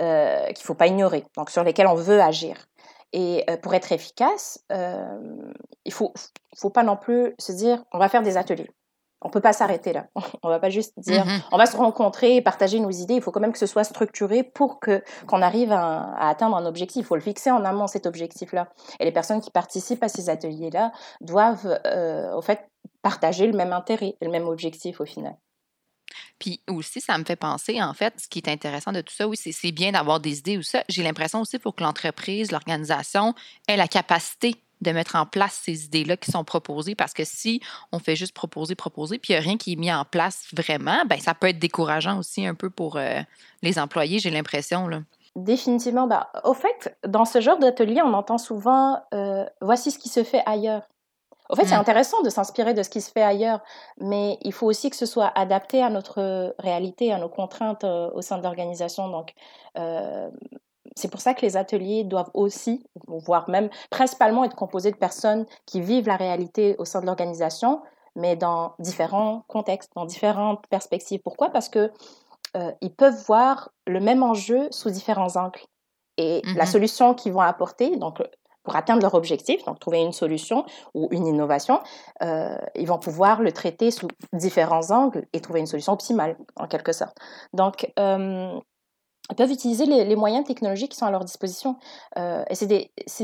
euh, 0.00 0.46
qu'il 0.46 0.62
ne 0.62 0.66
faut 0.66 0.74
pas 0.74 0.86
ignorer, 0.86 1.24
donc 1.36 1.50
sur 1.50 1.62
lesquels 1.62 1.86
on 1.86 1.94
veut 1.94 2.20
agir. 2.20 2.56
Et 3.18 3.46
pour 3.62 3.72
être 3.72 3.92
efficace, 3.92 4.62
il 4.68 4.76
ne 5.86 5.90
faut, 5.90 6.12
faut 6.54 6.68
pas 6.68 6.82
non 6.82 6.98
plus 6.98 7.34
se 7.38 7.50
dire 7.50 7.82
on 7.90 7.98
va 7.98 8.10
faire 8.10 8.22
des 8.22 8.36
ateliers. 8.36 8.70
On 9.22 9.28
ne 9.28 9.32
peut 9.32 9.40
pas 9.40 9.54
s'arrêter 9.54 9.94
là. 9.94 10.08
On 10.42 10.48
ne 10.48 10.52
va 10.52 10.60
pas 10.60 10.68
juste 10.68 10.92
dire 10.98 11.24
mmh 11.24 11.40
on 11.50 11.56
va 11.56 11.64
se 11.64 11.76
rencontrer 11.78 12.36
et 12.36 12.42
partager 12.42 12.78
nos 12.78 12.90
idées. 12.90 13.14
Il 13.14 13.22
faut 13.22 13.30
quand 13.30 13.40
même 13.40 13.52
que 13.52 13.58
ce 13.58 13.66
soit 13.66 13.84
structuré 13.84 14.42
pour 14.42 14.78
que 14.78 15.02
qu'on 15.26 15.40
arrive 15.40 15.72
à, 15.72 16.14
atteindre 16.28 16.54
un 16.56 16.66
objectif. 16.66 17.00
Il 17.00 17.06
faut 17.06 17.14
le 17.14 17.22
fixer 17.22 17.50
en 17.50 17.64
amont 17.64 17.86
cet 17.86 18.04
objectif-là. 18.04 18.68
Et 19.00 19.06
les 19.06 19.12
personnes 19.12 19.40
qui 19.40 19.50
participent 19.50 20.02
à 20.02 20.08
ces 20.08 20.28
ateliers-là 20.28 20.92
doivent 21.22 21.80
au 22.34 22.42
fait 22.42 22.68
partager 23.00 23.46
le 23.46 23.56
même 23.56 23.72
intérêt 23.72 24.16
et 24.20 24.24
le 24.26 24.30
même 24.30 24.46
objectif 24.46 25.00
au 25.00 25.06
final. 25.06 25.36
Puis 26.38 26.60
aussi, 26.68 27.00
ça 27.00 27.16
me 27.18 27.24
fait 27.24 27.36
penser, 27.36 27.82
en 27.82 27.94
fait, 27.94 28.14
ce 28.18 28.28
qui 28.28 28.38
est 28.38 28.48
intéressant 28.48 28.92
de 28.92 29.00
tout 29.00 29.14
ça, 29.14 29.26
oui, 29.26 29.36
c'est 29.36 29.72
bien 29.72 29.92
d'avoir 29.92 30.20
des 30.20 30.38
idées 30.38 30.58
ou 30.58 30.62
ça. 30.62 30.82
J'ai 30.88 31.02
l'impression 31.02 31.40
aussi 31.40 31.58
pour 31.58 31.74
que 31.74 31.82
l'entreprise, 31.82 32.52
l'organisation 32.52 33.34
ait 33.68 33.76
la 33.76 33.88
capacité 33.88 34.56
de 34.82 34.90
mettre 34.92 35.16
en 35.16 35.26
place 35.26 35.60
ces 35.64 35.86
idées-là 35.86 36.16
qui 36.16 36.30
sont 36.30 36.44
proposées 36.44 36.94
parce 36.94 37.14
que 37.14 37.24
si 37.24 37.60
on 37.92 37.98
fait 37.98 38.16
juste 38.16 38.34
proposer, 38.34 38.74
proposer, 38.74 39.18
puis 39.18 39.32
il 39.32 39.36
n'y 39.36 39.38
a 39.38 39.42
rien 39.42 39.56
qui 39.56 39.72
est 39.72 39.76
mis 39.76 39.92
en 39.92 40.04
place 40.04 40.44
vraiment, 40.52 41.04
ben 41.06 41.18
ça 41.18 41.34
peut 41.34 41.48
être 41.48 41.58
décourageant 41.58 42.18
aussi 42.18 42.46
un 42.46 42.54
peu 42.54 42.68
pour 42.68 42.96
euh, 42.96 43.20
les 43.62 43.78
employés, 43.78 44.18
j'ai 44.18 44.30
l'impression. 44.30 44.90
Définitivement. 45.34 46.06
Bah, 46.06 46.30
au 46.44 46.54
fait, 46.54 46.96
dans 47.06 47.24
ce 47.24 47.40
genre 47.40 47.58
d'atelier, 47.58 48.00
on 48.02 48.12
entend 48.14 48.38
souvent 48.38 49.02
euh, 49.12 49.44
voici 49.60 49.90
ce 49.90 49.98
qui 49.98 50.08
se 50.08 50.24
fait 50.24 50.42
ailleurs. 50.46 50.82
En 51.48 51.56
fait, 51.56 51.66
c'est 51.66 51.76
mmh. 51.76 51.80
intéressant 51.80 52.22
de 52.22 52.30
s'inspirer 52.30 52.74
de 52.74 52.82
ce 52.82 52.90
qui 52.90 53.00
se 53.00 53.10
fait 53.10 53.22
ailleurs, 53.22 53.60
mais 53.98 54.38
il 54.42 54.52
faut 54.52 54.66
aussi 54.66 54.90
que 54.90 54.96
ce 54.96 55.06
soit 55.06 55.32
adapté 55.34 55.82
à 55.82 55.90
notre 55.90 56.54
réalité, 56.58 57.12
à 57.12 57.18
nos 57.18 57.28
contraintes 57.28 57.84
euh, 57.84 58.10
au 58.14 58.22
sein 58.22 58.38
de 58.38 58.42
l'organisation. 58.42 59.08
Donc, 59.08 59.32
euh, 59.78 60.28
c'est 60.96 61.08
pour 61.08 61.20
ça 61.20 61.34
que 61.34 61.42
les 61.42 61.56
ateliers 61.56 62.04
doivent 62.04 62.30
aussi, 62.34 62.84
voire 63.06 63.48
même 63.48 63.68
principalement, 63.90 64.44
être 64.44 64.56
composés 64.56 64.90
de 64.90 64.96
personnes 64.96 65.46
qui 65.66 65.80
vivent 65.80 66.06
la 66.06 66.16
réalité 66.16 66.74
au 66.78 66.84
sein 66.84 67.00
de 67.00 67.06
l'organisation, 67.06 67.82
mais 68.14 68.34
dans 68.34 68.74
différents 68.78 69.44
contextes, 69.46 69.92
dans 69.94 70.06
différentes 70.06 70.66
perspectives. 70.68 71.20
Pourquoi? 71.22 71.50
Parce 71.50 71.68
que 71.68 71.92
euh, 72.56 72.72
ils 72.80 72.94
peuvent 72.94 73.22
voir 73.26 73.70
le 73.86 74.00
même 74.00 74.22
enjeu 74.22 74.68
sous 74.70 74.90
différents 74.90 75.36
angles. 75.36 75.60
Et 76.16 76.40
la 76.56 76.64
mmh 76.64 76.66
solution 76.66 77.14
qu'ils 77.14 77.34
vont 77.34 77.40
apporter, 77.40 77.96
donc 77.96 78.22
pour 78.66 78.74
atteindre 78.74 79.00
leur 79.00 79.14
objectif, 79.14 79.64
donc 79.64 79.78
trouver 79.78 80.00
une 80.00 80.12
solution 80.12 80.66
ou 80.92 81.06
une 81.12 81.24
innovation, 81.24 81.78
euh, 82.20 82.58
ils 82.74 82.88
vont 82.88 82.98
pouvoir 82.98 83.40
le 83.40 83.52
traiter 83.52 83.92
sous 83.92 84.08
différents 84.32 84.90
angles 84.90 85.24
et 85.32 85.40
trouver 85.40 85.60
une 85.60 85.68
solution 85.68 85.92
optimale, 85.92 86.36
en 86.56 86.66
quelque 86.66 86.92
sorte. 86.92 87.16
Donc, 87.52 87.92
euh, 88.00 88.58
ils 89.30 89.36
peuvent 89.36 89.52
utiliser 89.52 89.86
les, 89.86 90.16
moyens 90.16 90.44
technologiques 90.44 90.92
qui 90.92 90.98
sont 90.98 91.06
à 91.06 91.12
leur 91.12 91.24
disposition. 91.24 91.76
Euh, 92.18 92.44
et 92.50 92.56
c'est 92.56 92.66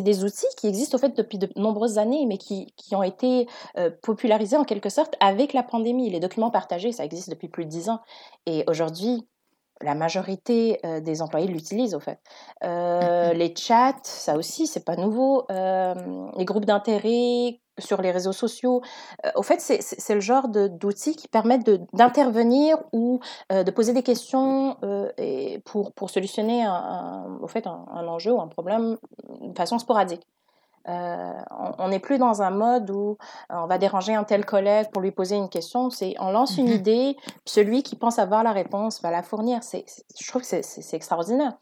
des, 0.03 0.25
outils 0.25 0.47
qui 0.57 0.69
existent 0.69 0.97
au 0.97 1.01
fait 1.01 1.17
depuis 1.17 1.39
de 1.39 1.49
nombreuses 1.57 1.99
années, 1.99 2.25
mais 2.27 2.39
qui 2.39 2.73
ont 2.93 3.05
été 3.05 3.47
popularisés 4.03 4.57
en 4.57 4.65
quelque 4.65 4.89
sorte 4.89 5.15
avec 5.21 5.53
la 5.53 5.63
pandémie. 5.63 6.11
Les 6.11 6.19
documents 6.21 6.51
partagés, 6.51 6.93
ça 6.93 7.05
existe 7.05 7.31
depuis 7.31 7.49
plus 7.49 7.65
de 7.65 7.71
dix 7.71 7.89
ans. 7.89 8.01
Et 8.47 8.65
aujourd'hui, 8.69 9.29
la 9.83 9.95
majorité 9.95 10.79
euh, 10.85 11.01
des 11.01 11.23
employés 11.23 11.47
l'utilisent 11.47 11.95
au 11.95 12.01
fait. 12.01 12.19
Euh, 12.65 13.01
mmh 13.01 13.33
les 13.33 13.55
chats, 13.57 13.97
ça 14.03 14.37
aussi, 14.37 14.67
c'est 14.67 14.85
pas 14.85 14.97
nouveau. 14.97 15.45
Euh, 15.51 15.95
les 16.37 16.45
groupes 16.45 16.65
d'intérêt 16.65 17.61
sur 17.79 18.03
les 18.03 18.11
réseaux 18.11 18.33
sociaux. 18.33 18.83
au 19.35 19.43
fait, 19.43 19.59
c'est 19.61 20.15
le 20.15 20.21
genre 20.21 20.49
d'outils 20.49 21.17
qui 21.17 21.29
permettent 21.29 21.69
d'intervenir 21.95 22.77
ou 22.93 23.21
de 23.51 23.71
poser 23.71 23.95
des 23.95 24.03
questions 24.03 24.77
et 25.17 25.61
pour, 25.65 25.93
pour 25.93 26.11
solutionner 26.11 26.63
un, 26.63 27.39
au 27.41 27.49
fait, 27.49 27.67
un, 27.67 28.07
enjeu 28.07 28.33
ou 28.33 28.41
un 28.41 28.49
problème 28.49 28.99
de 29.41 29.57
façon 29.57 29.79
sporadique. 29.79 30.27
Euh, 30.89 31.33
on 31.79 31.89
n'est 31.89 32.01
plus 32.01 32.19
dans 32.19 32.43
un 32.43 32.51
mode 32.51 32.91
où 32.91 33.17
euh, 33.51 33.55
on 33.57 33.67
va 33.67 33.79
déranger 33.79 34.15
un 34.15 34.25
tel 34.25 34.45
collègue 34.45 34.89
pour 34.93 35.03
lui 35.03 35.13
poser 35.13 35.37
une 35.37 35.49
question. 35.49 35.91
C'est 35.91 36.15
on 36.19 36.31
lance 36.31 36.59
une 36.59 36.69
mmh 36.69 36.73
idée, 36.73 37.17
celui 37.45 37.83
qui 37.83 37.97
pense 37.97 38.19
avoir 38.19 38.43
la 38.43 38.53
réponse 38.53 39.01
va 39.03 39.11
la 39.11 39.23
fournir. 39.23 39.63
C'est, 39.63 39.85
je 40.19 40.27
trouve 40.29 40.43
que 40.43 40.63
c'est, 40.63 40.95
extraordinaire. 40.95 41.55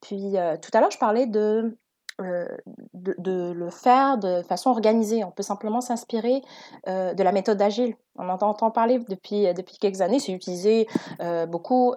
Puis 0.00 0.38
euh, 0.38 0.56
tout 0.56 0.70
à 0.74 0.80
l'heure, 0.80 0.90
je 0.90 0.98
parlais 0.98 1.26
de 1.26 1.76
euh, 2.20 2.46
de, 2.94 3.52
le 3.52 3.70
faire 3.70 4.18
de 4.18 4.42
façon 4.42 4.70
organisée. 4.70 5.24
On 5.24 5.30
peut 5.30 5.42
simplement 5.42 5.80
s'inspirer 5.80 6.42
euh, 6.86 7.14
de 7.14 7.22
la 7.22 7.32
méthode 7.32 7.60
agile. 7.60 7.94
On 8.16 8.28
entend 8.28 8.70
parler 8.70 8.98
depuis, 9.08 9.52
depuis 9.54 9.78
quelques 9.78 10.02
années, 10.02 10.18
c'est 10.18 10.32
utilisé 10.32 10.86
euh, 11.20 11.46
beaucoup 11.46 11.94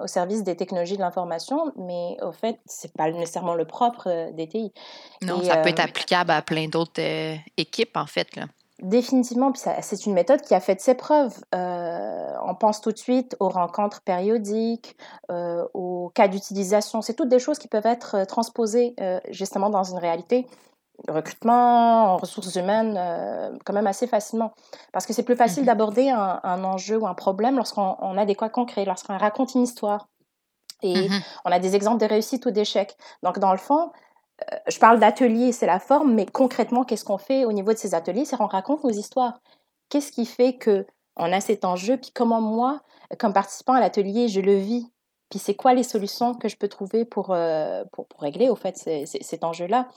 au 0.00 0.06
service 0.06 0.42
des 0.42 0.56
technologies 0.56 0.96
de 0.96 1.02
l'information, 1.02 1.72
mais 1.76 2.16
au 2.22 2.32
fait, 2.32 2.58
c'est 2.64 2.92
pas 2.94 3.10
nécessairement 3.10 3.54
le 3.54 3.66
propre 3.66 4.32
des 4.32 4.48
TI. 4.48 4.72
Non, 5.22 5.42
ça 5.42 5.58
peut 5.58 5.68
être 5.68 5.80
applicable 5.80 6.30
à 6.30 6.40
plein 6.40 6.68
d'autres 6.68 7.02
équipes, 7.58 7.96
en 7.96 8.06
fait. 8.06 8.34
Là. 8.36 8.46
Définitivement, 8.84 9.50
puis 9.50 9.62
c'est 9.80 10.04
une 10.04 10.12
méthode 10.12 10.42
qui 10.42 10.54
a 10.54 10.60
fait 10.60 10.78
ses 10.78 10.94
preuves. 10.94 11.42
Euh, 11.54 12.28
on 12.44 12.54
pense 12.54 12.82
tout 12.82 12.92
de 12.92 12.98
suite 12.98 13.34
aux 13.40 13.48
rencontres 13.48 14.02
périodiques, 14.02 14.94
euh, 15.30 15.64
aux 15.72 16.12
cas 16.14 16.28
d'utilisation. 16.28 17.00
C'est 17.00 17.14
toutes 17.14 17.30
des 17.30 17.38
choses 17.38 17.58
qui 17.58 17.66
peuvent 17.66 17.86
être 17.86 18.14
euh, 18.14 18.24
transposées 18.26 18.94
justement 19.30 19.70
dans 19.70 19.84
une 19.84 19.96
réalité 19.96 20.46
recrutement, 21.08 22.12
en 22.12 22.16
ressources 22.18 22.54
humaines, 22.56 23.00
quand 23.64 23.72
même 23.72 23.86
assez 23.86 24.06
facilement. 24.06 24.52
Parce 24.92 25.06
que 25.06 25.14
c'est 25.14 25.22
plus 25.22 25.34
facile 25.34 25.62
mmh 25.62 25.66
d'aborder 25.66 26.10
un, 26.10 26.64
enjeu 26.64 26.98
ou 26.98 27.06
un 27.06 27.14
problème 27.14 27.56
lorsqu'on 27.56 28.18
a 28.18 28.24
des 28.26 28.36
cas 28.36 28.50
concrets, 28.50 28.84
lorsqu'on 28.84 29.16
raconte 29.16 29.54
une 29.54 29.62
histoire. 29.62 30.08
Et 30.82 31.08
mmh 31.08 31.22
on 31.46 31.50
a 31.50 31.58
des 31.58 31.74
exemples 31.74 32.00
de 32.00 32.06
réussite 32.06 32.44
ou 32.46 32.50
d'échecs. 32.50 32.96
Donc, 33.22 33.38
dans 33.38 33.52
le 33.52 33.58
fond, 33.58 33.90
je 34.66 34.78
parle 34.78 34.98
d'atelier, 35.00 35.52
c'est 35.52 35.66
la 35.66 35.78
forme, 35.78 36.14
mais 36.14 36.26
concrètement, 36.26 36.84
qu'est-ce 36.84 37.04
qu'on 37.04 37.18
fait 37.18 37.44
au 37.44 37.52
niveau 37.52 37.72
de 37.72 37.78
ces 37.78 37.94
ateliers? 37.94 38.24
C'est 38.24 38.36
qu'on 38.36 38.46
raconte 38.46 38.84
nos 38.84 38.90
histoires. 38.90 39.40
Qu'est-ce 39.88 40.12
qui 40.12 40.26
fait 40.26 40.56
que 40.56 40.86
on 41.16 41.32
a 41.32 41.40
cet 41.40 41.64
enjeu, 41.64 41.96
puis 41.96 42.10
comment 42.12 42.40
moi, 42.40 42.82
comme 43.18 43.32
participant 43.32 43.74
à 43.74 43.80
l'atelier, 43.80 44.28
je 44.28 44.40
le 44.40 44.56
vis? 44.56 44.90
Puis 45.30 45.38
c'est 45.38 45.54
quoi 45.54 45.74
les 45.74 45.82
solutions 45.82 46.34
que 46.34 46.48
je 46.48 46.56
peux 46.56 46.68
trouver 46.68 47.04
pour, 47.04 47.30
euh, 47.30 47.84
pour, 47.92 48.06
régler 48.18 48.48
au 48.48 48.56
fait 48.56 48.76
cet 48.76 49.44
enjeu-là? 49.44 49.88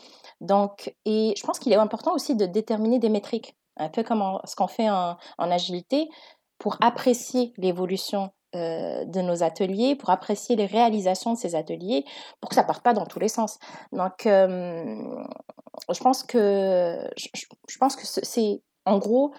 Donc, 0.41 0.93
et 1.05 1.33
je 1.37 1.43
pense 1.43 1.59
qu'il 1.59 1.73
est 1.73 1.77
important 1.77 2.13
aussi 2.13 2.35
de 2.35 2.45
déterminer 2.45 2.99
des 2.99 3.09
métriques, 3.09 3.55
un 3.77 3.89
peu 3.89 4.03
comme 4.03 4.39
ce 4.45 4.55
qu'on 4.55 4.67
fait 4.67 4.89
en, 4.89 5.17
agilité, 5.37 6.09
pour 6.57 6.77
apprécier 6.81 7.53
l'évolution 7.57 8.31
euh, 8.57 9.05
de 9.05 9.21
nos 9.21 9.43
ateliers, 9.43 9.95
pour 9.95 10.09
apprécier 10.09 10.55
les 10.55 10.65
réalisations 10.65 11.33
de 11.33 11.37
ces 11.37 11.55
ateliers, 11.55 12.05
pour 12.41 12.49
que 12.49 12.55
ça 12.55 12.63
parte 12.63 12.83
pas 12.83 12.93
dans 12.93 13.05
tous 13.05 13.19
les 13.19 13.27
sens. 13.27 13.59
Donc, 13.91 14.25
euh, 14.25 15.23
je 15.93 15.99
pense 15.99 16.23
que 16.23 17.07
je, 17.15 17.77
pense 17.77 17.95
que 17.95 18.05
c'est 18.05 18.61
en 18.85 18.97
gros 18.97 19.33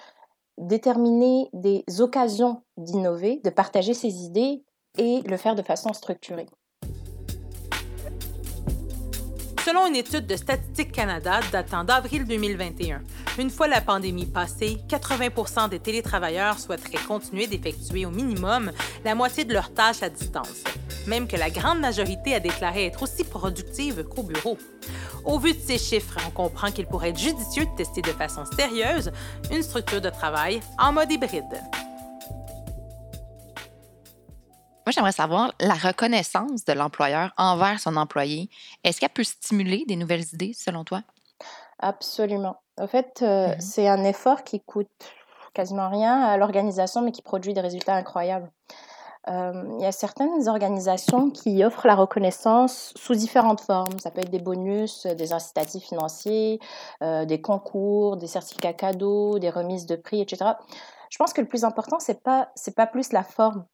déterminer 0.57 1.49
des 1.53 1.85
occasions 2.01 2.63
d'innover, 2.77 3.41
de 3.45 3.51
partager 3.51 3.95
ses 3.95 4.25
idées 4.25 4.65
et 4.97 5.21
le 5.23 5.37
faire 5.37 5.55
de 5.55 5.63
façon 5.63 5.93
structurée. 5.93 6.47
Selon 9.69 9.87
une 9.87 9.97
étude 9.97 10.27
de 10.27 10.35
Statistique 10.35 10.93
Canada 10.93 11.41
datant 11.53 11.85
d'avril 11.85 12.25
2021, 12.25 13.03
une 13.39 13.51
fois 13.51 13.69
la 13.69 13.83
pandémie 13.83 14.25
passée, 14.25 14.79
80 14.89 15.69
des 15.69 15.79
télétravailleurs 15.79 16.59
souhaiteraient 16.59 17.05
continuer 17.07 17.47
d'effectuer 17.47 18.07
au 18.07 18.11
minimum 18.11 18.73
la 19.05 19.15
moitié 19.15 19.45
de 19.45 19.53
leurs 19.53 19.75
tâches 19.75 20.03
à 20.03 20.09
distance, 20.09 20.65
même 21.07 21.29
que 21.29 21.37
la 21.37 21.51
grande 21.51 21.81
majorité 21.81 22.35
a 22.35 22.41
déclaré 22.41 22.87
être 22.87 23.03
aussi 23.03 23.25
productive 23.25 24.05
qu'au 24.05 24.23
bureau. 24.23 24.57
Au 25.27 25.39
vu 25.39 25.53
de 25.53 25.61
ces 25.61 25.77
chiffres, 25.77 26.17
on 26.27 26.31
comprend 26.31 26.71
qu'il 26.71 26.87
pourrait 26.87 27.11
être 27.11 27.19
judicieux 27.19 27.67
de 27.67 27.77
tester 27.77 28.01
de 28.01 28.13
façon 28.13 28.47
sérieuse 28.47 29.13
une 29.51 29.63
structure 29.63 30.01
de 30.01 30.09
travail 30.09 30.61
en 30.79 30.95
mode 30.95 31.13
hybride. 31.13 31.61
Moi, 34.89 34.93
j'aimerais 34.95 35.13
savoir 35.13 35.53
la 35.61 35.75
reconnaissance 35.75 36.65
de 36.65 36.73
l'employeur 36.73 37.35
envers 37.37 37.79
son 37.79 37.95
employé. 37.97 38.49
Est-ce 38.85 39.01
qu'elle 39.01 39.11
peut 39.11 39.23
stimuler 39.23 39.85
des 39.87 39.97
nouvelles 39.97 40.25
idées, 40.33 40.55
selon 40.55 40.83
toi? 40.83 41.03
Absolument. 41.79 42.57
En 42.81 42.87
fait, 42.87 43.19
euh, 43.21 43.49
mm-hmm. 43.49 43.61
c'est 43.61 43.87
un 43.87 44.03
effort 44.05 44.45
qui 44.45 44.61
coûte 44.61 44.89
quasiment 45.53 45.91
rien 45.91 46.23
à 46.23 46.39
l'organisation, 46.39 47.03
mais 47.03 47.13
qui 47.13 47.21
produit 47.21 47.53
des 47.53 47.61
résultats 47.61 47.97
incroyables. 47.97 48.51
Euh, 49.29 49.63
il 49.79 49.83
y 49.83 49.87
a 49.87 49.93
certaines 49.93 50.49
organisations 50.49 51.29
qui 51.29 51.63
offrent 51.65 51.87
la 51.87 51.95
reconnaissance 51.95 52.95
sous 52.97 53.15
différentes 53.15 53.61
formes. 53.61 53.99
Ça 53.99 54.11
peut 54.11 54.23
être 54.23 54.31
des 54.31 54.39
bonus, 54.39 55.05
des 55.05 55.35
incitatifs 55.35 55.85
financiers, 55.85 56.61
euh, 57.03 57.27
des 57.27 57.43
concours, 57.43 58.17
des 58.17 58.27
certificats 58.27 58.73
cadeaux, 58.73 59.39
des 59.39 59.51
remises 59.51 59.85
de 59.85 59.97
prix, 59.97 60.23
etc. 60.23 60.53
Je 61.11 61.19
pense 61.19 61.35
que 61.35 61.43
le 61.43 61.47
plus 61.47 61.65
important, 61.65 61.99
c'est 62.01 62.23
pas 62.23 62.49
c'est 62.55 62.75
pas 62.75 62.87
plus 62.87 63.13
la 63.13 63.23
forme. 63.23 63.67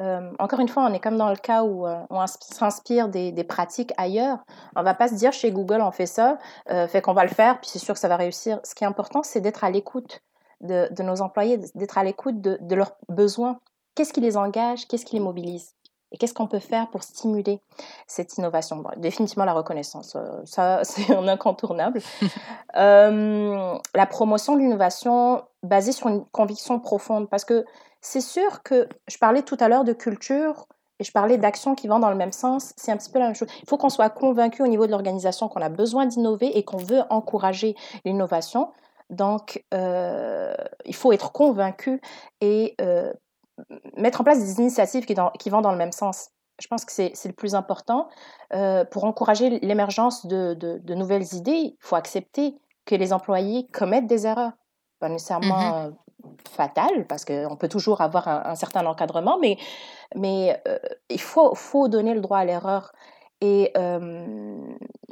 Euh, 0.00 0.30
encore 0.38 0.60
une 0.60 0.68
fois, 0.68 0.84
on 0.84 0.92
est 0.92 1.00
comme 1.00 1.16
dans 1.16 1.30
le 1.30 1.36
cas 1.36 1.64
où 1.64 1.86
on 1.86 2.26
s'inspire 2.26 3.08
des, 3.08 3.32
des, 3.32 3.44
pratiques 3.44 3.92
ailleurs. 3.96 4.38
On 4.76 4.82
va 4.82 4.94
pas 4.94 5.08
se 5.08 5.14
dire 5.14 5.32
chez 5.32 5.50
Google 5.50 5.80
on 5.80 5.90
fait 5.90 6.06
ça, 6.06 6.38
fait 6.66 7.02
qu'on 7.02 7.14
va 7.14 7.24
le 7.24 7.30
faire, 7.30 7.60
puis 7.60 7.68
c'est 7.68 7.80
sûr 7.80 7.94
que 7.94 8.00
ça 8.00 8.08
va 8.08 8.16
réussir. 8.16 8.60
Ce 8.62 8.74
qui 8.74 8.84
est 8.84 8.86
important, 8.86 9.22
c'est 9.22 9.40
d'être 9.40 9.64
à 9.64 9.70
l'écoute 9.70 10.22
de, 10.60 10.88
de, 10.90 11.02
nos 11.02 11.20
employés, 11.22 11.58
d'être 11.74 11.98
à 11.98 12.04
l'écoute 12.04 12.40
de, 12.40 12.58
de, 12.60 12.74
leurs 12.74 12.96
besoins. 13.08 13.58
Qu'est-ce 13.94 14.12
qui 14.12 14.20
les 14.20 14.36
engage? 14.36 14.86
Qu'est-ce 14.86 15.04
qui 15.04 15.16
les 15.16 15.22
mobilise? 15.22 15.74
Et 16.10 16.16
qu'est-ce 16.16 16.32
qu'on 16.32 16.46
peut 16.46 16.58
faire 16.58 16.88
pour 16.88 17.02
stimuler 17.02 17.60
cette 18.06 18.38
innovation? 18.38 18.82
Définitivement 18.96 19.44
la 19.44 19.52
reconnaissance, 19.52 20.16
euh, 20.16 20.40
ça 20.44 20.80
c'est 20.84 21.14
un 21.14 21.28
incontournable. 21.28 22.00
euh, 22.76 23.78
la 23.94 24.06
promotion 24.06 24.54
de 24.54 24.60
l'innovation 24.60 25.42
basée 25.62 25.92
sur 25.92 26.08
une 26.08 26.24
conviction 26.26 26.80
profonde, 26.80 27.28
parce 27.28 27.44
que 27.44 27.64
c'est 28.00 28.20
sûr 28.20 28.62
que 28.62 28.88
je 29.08 29.18
parlais 29.18 29.42
tout 29.42 29.56
à 29.60 29.68
l'heure 29.68 29.84
de 29.84 29.92
culture 29.92 30.66
et 31.00 31.04
je 31.04 31.12
parlais 31.12 31.38
d'actions 31.38 31.74
qui 31.74 31.86
vont 31.86 32.00
dans 32.00 32.10
le 32.10 32.16
même 32.16 32.32
sens, 32.32 32.72
c'est 32.76 32.90
un 32.90 32.96
petit 32.96 33.10
peu 33.10 33.18
la 33.18 33.26
même 33.26 33.34
chose. 33.34 33.48
Il 33.62 33.68
faut 33.68 33.76
qu'on 33.76 33.88
soit 33.88 34.10
convaincu 34.10 34.62
au 34.62 34.66
niveau 34.66 34.86
de 34.86 34.90
l'organisation 34.90 35.48
qu'on 35.48 35.62
a 35.62 35.68
besoin 35.68 36.06
d'innover 36.06 36.58
et 36.58 36.64
qu'on 36.64 36.78
veut 36.78 37.02
encourager 37.10 37.76
l'innovation. 38.04 38.72
Donc, 39.10 39.64
euh, 39.72 40.54
il 40.84 40.94
faut 40.94 41.12
être 41.12 41.32
convaincu 41.32 42.00
et 42.40 42.74
euh, 42.80 43.12
mettre 43.96 44.20
en 44.20 44.24
place 44.24 44.40
des 44.40 44.60
initiatives 44.60 45.04
qui, 45.06 45.50
vont 45.50 45.60
dans 45.60 45.72
le 45.72 45.78
même 45.78 45.92
sens. 45.92 46.30
Je 46.60 46.66
pense 46.66 46.84
que 46.84 46.92
c'est 46.92 47.12
le 47.24 47.32
plus 47.32 47.54
important. 47.54 48.08
Euh, 48.52 48.84
pour 48.84 49.04
encourager 49.04 49.60
l'émergence 49.60 50.26
de, 50.26 50.94
nouvelles 50.94 51.34
idées, 51.34 51.52
il 51.52 51.76
faut 51.80 51.96
accepter 51.96 52.56
que 52.84 52.94
les 52.94 53.12
employés 53.12 53.68
commettent 53.72 54.06
des 54.06 54.26
erreurs. 54.26 54.52
Pas 55.00 55.08
nécessairement 55.08 55.86
mm-hmm. 55.86 55.86
euh, 55.86 56.28
fatales, 56.50 57.06
parce 57.06 57.24
qu'on 57.24 57.56
peut 57.56 57.68
toujours 57.68 58.00
avoir 58.00 58.28
un, 58.28 58.54
certain 58.54 58.84
encadrement, 58.86 59.38
mais, 59.38 59.56
mais 60.14 60.60
euh, 60.66 60.78
il 61.08 61.20
faut, 61.20 61.54
faut 61.54 61.88
donner 61.88 62.14
le 62.14 62.20
droit 62.20 62.38
à 62.38 62.44
l'erreur 62.44 62.92
et 63.40 63.72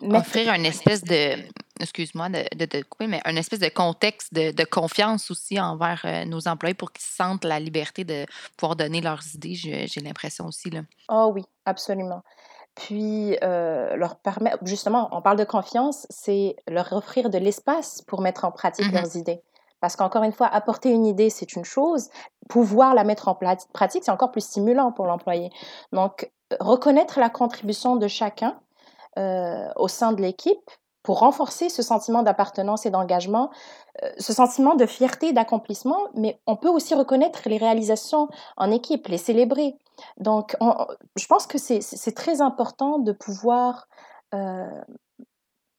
offrir 0.03 0.53
une 0.53 0.67
espèce 0.67 1.05
de 1.05 1.37
excuse-moi 1.79 2.29
de, 2.29 2.67
de, 2.67 2.83
couper, 2.83 3.07
mais 3.07 3.21
un 3.25 3.37
espèce 3.37 3.61
de 3.61 3.69
contexte 3.69 4.35
de, 4.35 4.65
confiance 4.65 5.31
aussi 5.31 5.61
envers 5.61 6.05
nos 6.27 6.49
employés 6.49 6.75
pour 6.75 6.91
qu'ils 6.91 7.05
sentent 7.05 7.45
la 7.45 7.61
liberté 7.61 8.03
de 8.03 8.27
pouvoir 8.57 8.75
donner 8.75 9.01
leurs 9.01 9.23
idées, 9.35 9.55
j'ai 9.55 10.01
l'impression 10.01 10.47
aussi. 10.47 10.71
Là. 10.71 10.81
Oh 11.09 11.31
oui, 11.33 11.45
absolument. 11.67 12.23
Puis, 12.77 13.39
euh, 13.43 13.97
leur 13.97 14.17
permettre, 14.17 14.59
justement, 14.63 15.09
on 15.11 15.23
parle 15.23 15.39
de 15.39 15.45
confiance, 15.45 16.07
c'est 16.11 16.57
leur 16.69 16.93
offrir 16.93 17.31
de 17.31 17.39
l'espace 17.39 18.03
pour 18.03 18.21
mettre 18.21 18.45
en 18.45 18.53
pratique 18.53 18.93
leurs 18.93 19.05
mm-hmm. 19.05 19.19
idées. 19.19 19.41
Parce 19.81 19.97
qu'encore 19.97 20.23
une 20.23 20.33
fois, 20.33 20.47
apporter 20.47 20.91
une 20.91 21.07
idée, 21.07 21.31
c'est 21.31 21.55
une 21.55 21.65
chose. 21.65 22.09
Pouvoir 22.49 22.95
la 22.95 23.05
mettre 23.05 23.29
en 23.29 23.39
pratique, 23.73 24.05
c'est 24.05 24.11
encore 24.11 24.31
plus 24.31 24.43
stimulant 24.43 24.93
pour 24.93 25.07
l'employé. 25.07 25.51
Donc, 25.93 26.31
reconnaître 26.61 27.21
la 27.21 27.29
contribution 27.29 27.97
de 27.97 28.09
chacun 28.09 28.59
euh, 29.19 29.69
au 29.77 29.89
sein 29.89 30.13
de 30.13 30.23
l'équipe 30.23 30.71
pour 31.03 31.21
renforcer 31.21 31.69
ce 31.69 31.83
sentiment 31.83 32.25
d'appartenance 32.25 32.85
et 32.85 32.91
d'engagement, 32.91 33.51
euh, 34.03 34.11
ce 34.19 34.33
sentiment 34.33 34.75
de 34.75 34.87
fierté, 34.87 35.33
d'accomplissement, 35.33 36.09
mais 36.15 36.41
on 36.49 36.57
peut 36.57 36.69
aussi 36.69 36.95
reconnaître 36.95 37.49
les 37.49 37.59
réalisations 37.59 38.29
en 38.57 38.73
équipe, 38.73 39.07
les 39.07 39.19
célébrer. 39.19 39.77
Donc, 40.19 40.57
je 41.17 41.27
pense 41.27 41.47
que 41.47 41.59
c'est 41.59 42.15
très 42.15 42.41
important 42.41 42.99
de 42.99 43.13
pouvoir 43.13 43.87
euh, 44.35 44.83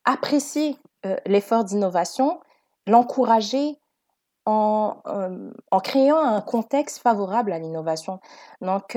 apprécier 0.05 0.77
euh, 1.05 1.17
l'effort 1.25 1.65
d'innovation, 1.65 2.39
l'encourager 2.87 3.77
en, 4.47 5.51
en, 5.71 5.79
créant 5.79 6.19
un 6.19 6.41
contexte 6.41 6.99
favorable 6.99 7.51
à 7.51 7.59
l'innovation. 7.59 8.19
Donc, 8.61 8.95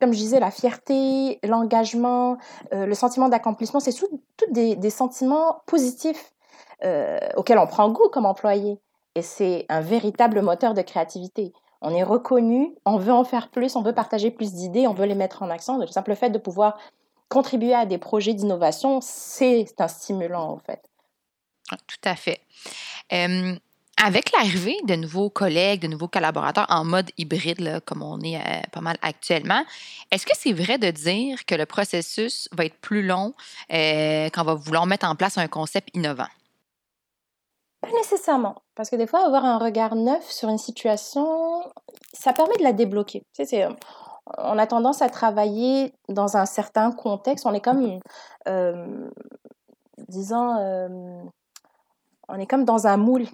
comme 0.00 0.12
je 0.12 0.18
disais, 0.18 0.40
la 0.40 0.50
fierté, 0.50 1.38
l'engagement, 1.42 2.38
euh, 2.72 2.86
le 2.86 2.94
sentiment 2.94 3.28
d'accomplissement, 3.28 3.80
c'est 3.80 3.92
tous 3.92 4.08
des, 4.50 4.90
sentiments 4.90 5.62
positifs 5.66 6.32
euh, 6.84 7.18
auxquels 7.36 7.58
on 7.58 7.66
prend 7.66 7.90
goût 7.90 8.08
comme 8.12 8.26
employé. 8.26 8.78
Et 9.14 9.22
c'est 9.22 9.64
un 9.68 9.80
véritable 9.80 10.42
moteur 10.42 10.74
de 10.74 10.82
créativité. 10.82 11.52
On 11.80 11.94
est 11.94 12.02
reconnu, 12.02 12.74
on 12.84 12.96
veut 12.96 13.12
en 13.12 13.24
faire 13.24 13.50
plus, 13.50 13.76
on 13.76 13.82
veut 13.82 13.92
partager 13.92 14.30
plus 14.30 14.52
d'idées, 14.54 14.86
on 14.86 14.94
veut 14.94 15.06
les 15.06 15.14
mettre 15.14 15.42
en 15.42 15.50
action. 15.50 15.78
Le 15.78 15.86
simple 15.86 16.14
fait 16.14 16.30
de 16.30 16.38
pouvoir 16.38 16.78
contribuer 17.28 17.74
à 17.74 17.86
des 17.86 17.98
projets 17.98 18.34
d'innovation, 18.34 19.00
c'est 19.00 19.66
un 19.78 19.88
stimulant, 19.88 20.50
en 20.50 20.58
fait. 20.58 20.82
Tout 21.86 22.08
à 22.08 22.14
fait. 22.16 22.40
Avec 24.02 24.32
l'arrivée 24.32 24.76
de 24.84 24.96
nouveaux 24.96 25.30
collègues, 25.30 25.82
de 25.82 25.86
nouveaux 25.86 26.08
collaborateurs 26.08 26.66
en 26.68 26.84
mode 26.84 27.10
hybride, 27.16 27.80
comme 27.86 28.02
on 28.02 28.20
est 28.20 28.36
euh, 28.36 28.60
pas 28.72 28.80
mal 28.80 28.96
actuellement, 29.02 29.62
est-ce 30.10 30.26
que 30.26 30.32
c'est 30.36 30.52
vrai 30.52 30.78
de 30.78 30.90
dire 30.90 31.46
que 31.46 31.54
le 31.54 31.64
processus 31.64 32.48
va 32.52 32.64
être 32.64 32.76
plus 32.80 33.06
long 33.06 33.34
euh, 33.72 34.28
quand 34.32 34.42
on 34.42 34.46
va 34.46 34.54
vouloir 34.54 34.86
mettre 34.86 35.06
en 35.06 35.14
place 35.14 35.38
un 35.38 35.46
concept 35.46 35.90
innovant? 35.94 36.26
Pas 37.82 37.92
nécessairement, 37.92 38.56
parce 38.74 38.90
que 38.90 38.96
des 38.96 39.06
fois, 39.06 39.24
avoir 39.24 39.44
un 39.44 39.58
regard 39.58 39.94
neuf 39.94 40.28
sur 40.28 40.48
une 40.48 40.58
situation, 40.58 41.62
ça 42.12 42.32
permet 42.32 42.56
de 42.56 42.64
la 42.64 42.72
débloquer. 42.72 43.22
Sais, 43.32 43.68
on 44.38 44.58
a 44.58 44.66
tendance 44.66 45.02
à 45.02 45.08
travailler 45.08 45.92
dans 46.08 46.36
un 46.36 46.46
certain 46.46 46.90
contexte. 46.90 47.46
On 47.46 47.52
est 47.52 47.60
comme, 47.60 48.00
euh, 48.48 49.08
disons, 50.08 51.30
on 52.28 52.38
est 52.38 52.46
comme 52.46 52.64
dans 52.64 52.86
un 52.86 52.96
moule. 52.96 53.26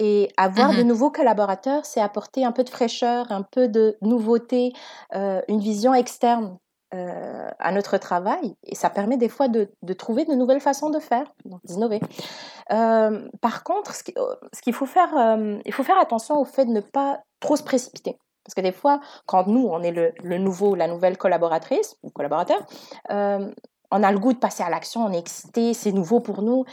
Et 0.00 0.30
avoir 0.36 0.72
de 0.74 0.82
mmh 0.82 0.86
nouveaux 0.86 1.10
collaborateurs, 1.10 1.84
c'est 1.84 2.00
apporter 2.00 2.44
un 2.44 2.52
peu 2.52 2.62
de 2.62 2.70
fraîcheur, 2.70 3.32
un 3.32 3.42
peu 3.42 3.66
de 3.66 3.96
nouveauté, 4.00 4.72
euh, 5.14 5.40
une 5.48 5.58
vision 5.58 5.92
externe 5.92 6.56
euh, 6.94 7.50
à 7.58 7.72
notre 7.72 7.98
travail. 7.98 8.54
Et 8.62 8.76
ça 8.76 8.90
permet 8.90 9.16
des 9.16 9.28
fois 9.28 9.48
de, 9.48 9.70
de 9.82 9.92
trouver 9.94 10.24
de 10.24 10.34
nouvelles 10.34 10.60
façons 10.60 10.90
de 10.90 11.00
faire, 11.00 11.32
d'innover. 11.64 12.00
Euh, 12.70 13.28
par 13.40 13.64
contre, 13.64 13.92
ce 13.94 14.62
qu'il 14.62 14.72
faut 14.72 14.86
faire, 14.86 15.10
il 15.64 15.72
faut 15.72 15.82
faire 15.82 15.98
attention 15.98 16.40
au 16.40 16.44
fait 16.44 16.64
de 16.64 16.70
ne 16.70 16.80
pas 16.80 17.18
trop 17.40 17.56
se 17.56 17.64
précipiter. 17.64 18.16
Parce 18.44 18.54
que 18.54 18.60
des 18.60 18.72
fois, 18.72 19.00
quand 19.26 19.48
nous, 19.48 19.66
on 19.66 19.82
est 19.82 19.90
le, 19.90 20.12
le 20.22 20.38
nouveau, 20.38 20.76
la 20.76 20.86
nouvelle 20.86 21.18
collaboratrice 21.18 21.96
ou 22.04 22.10
collaborateur, 22.10 22.64
on 23.90 24.02
a 24.02 24.12
le 24.12 24.18
goût 24.18 24.32
de 24.32 24.38
passer 24.38 24.62
à 24.62 24.70
l'action, 24.70 25.04
on 25.04 25.12
est 25.12 25.18
excité, 25.18 25.74
c'est 25.74 25.92
nouveau 25.92 26.20
pour 26.20 26.42
nous. 26.42 26.64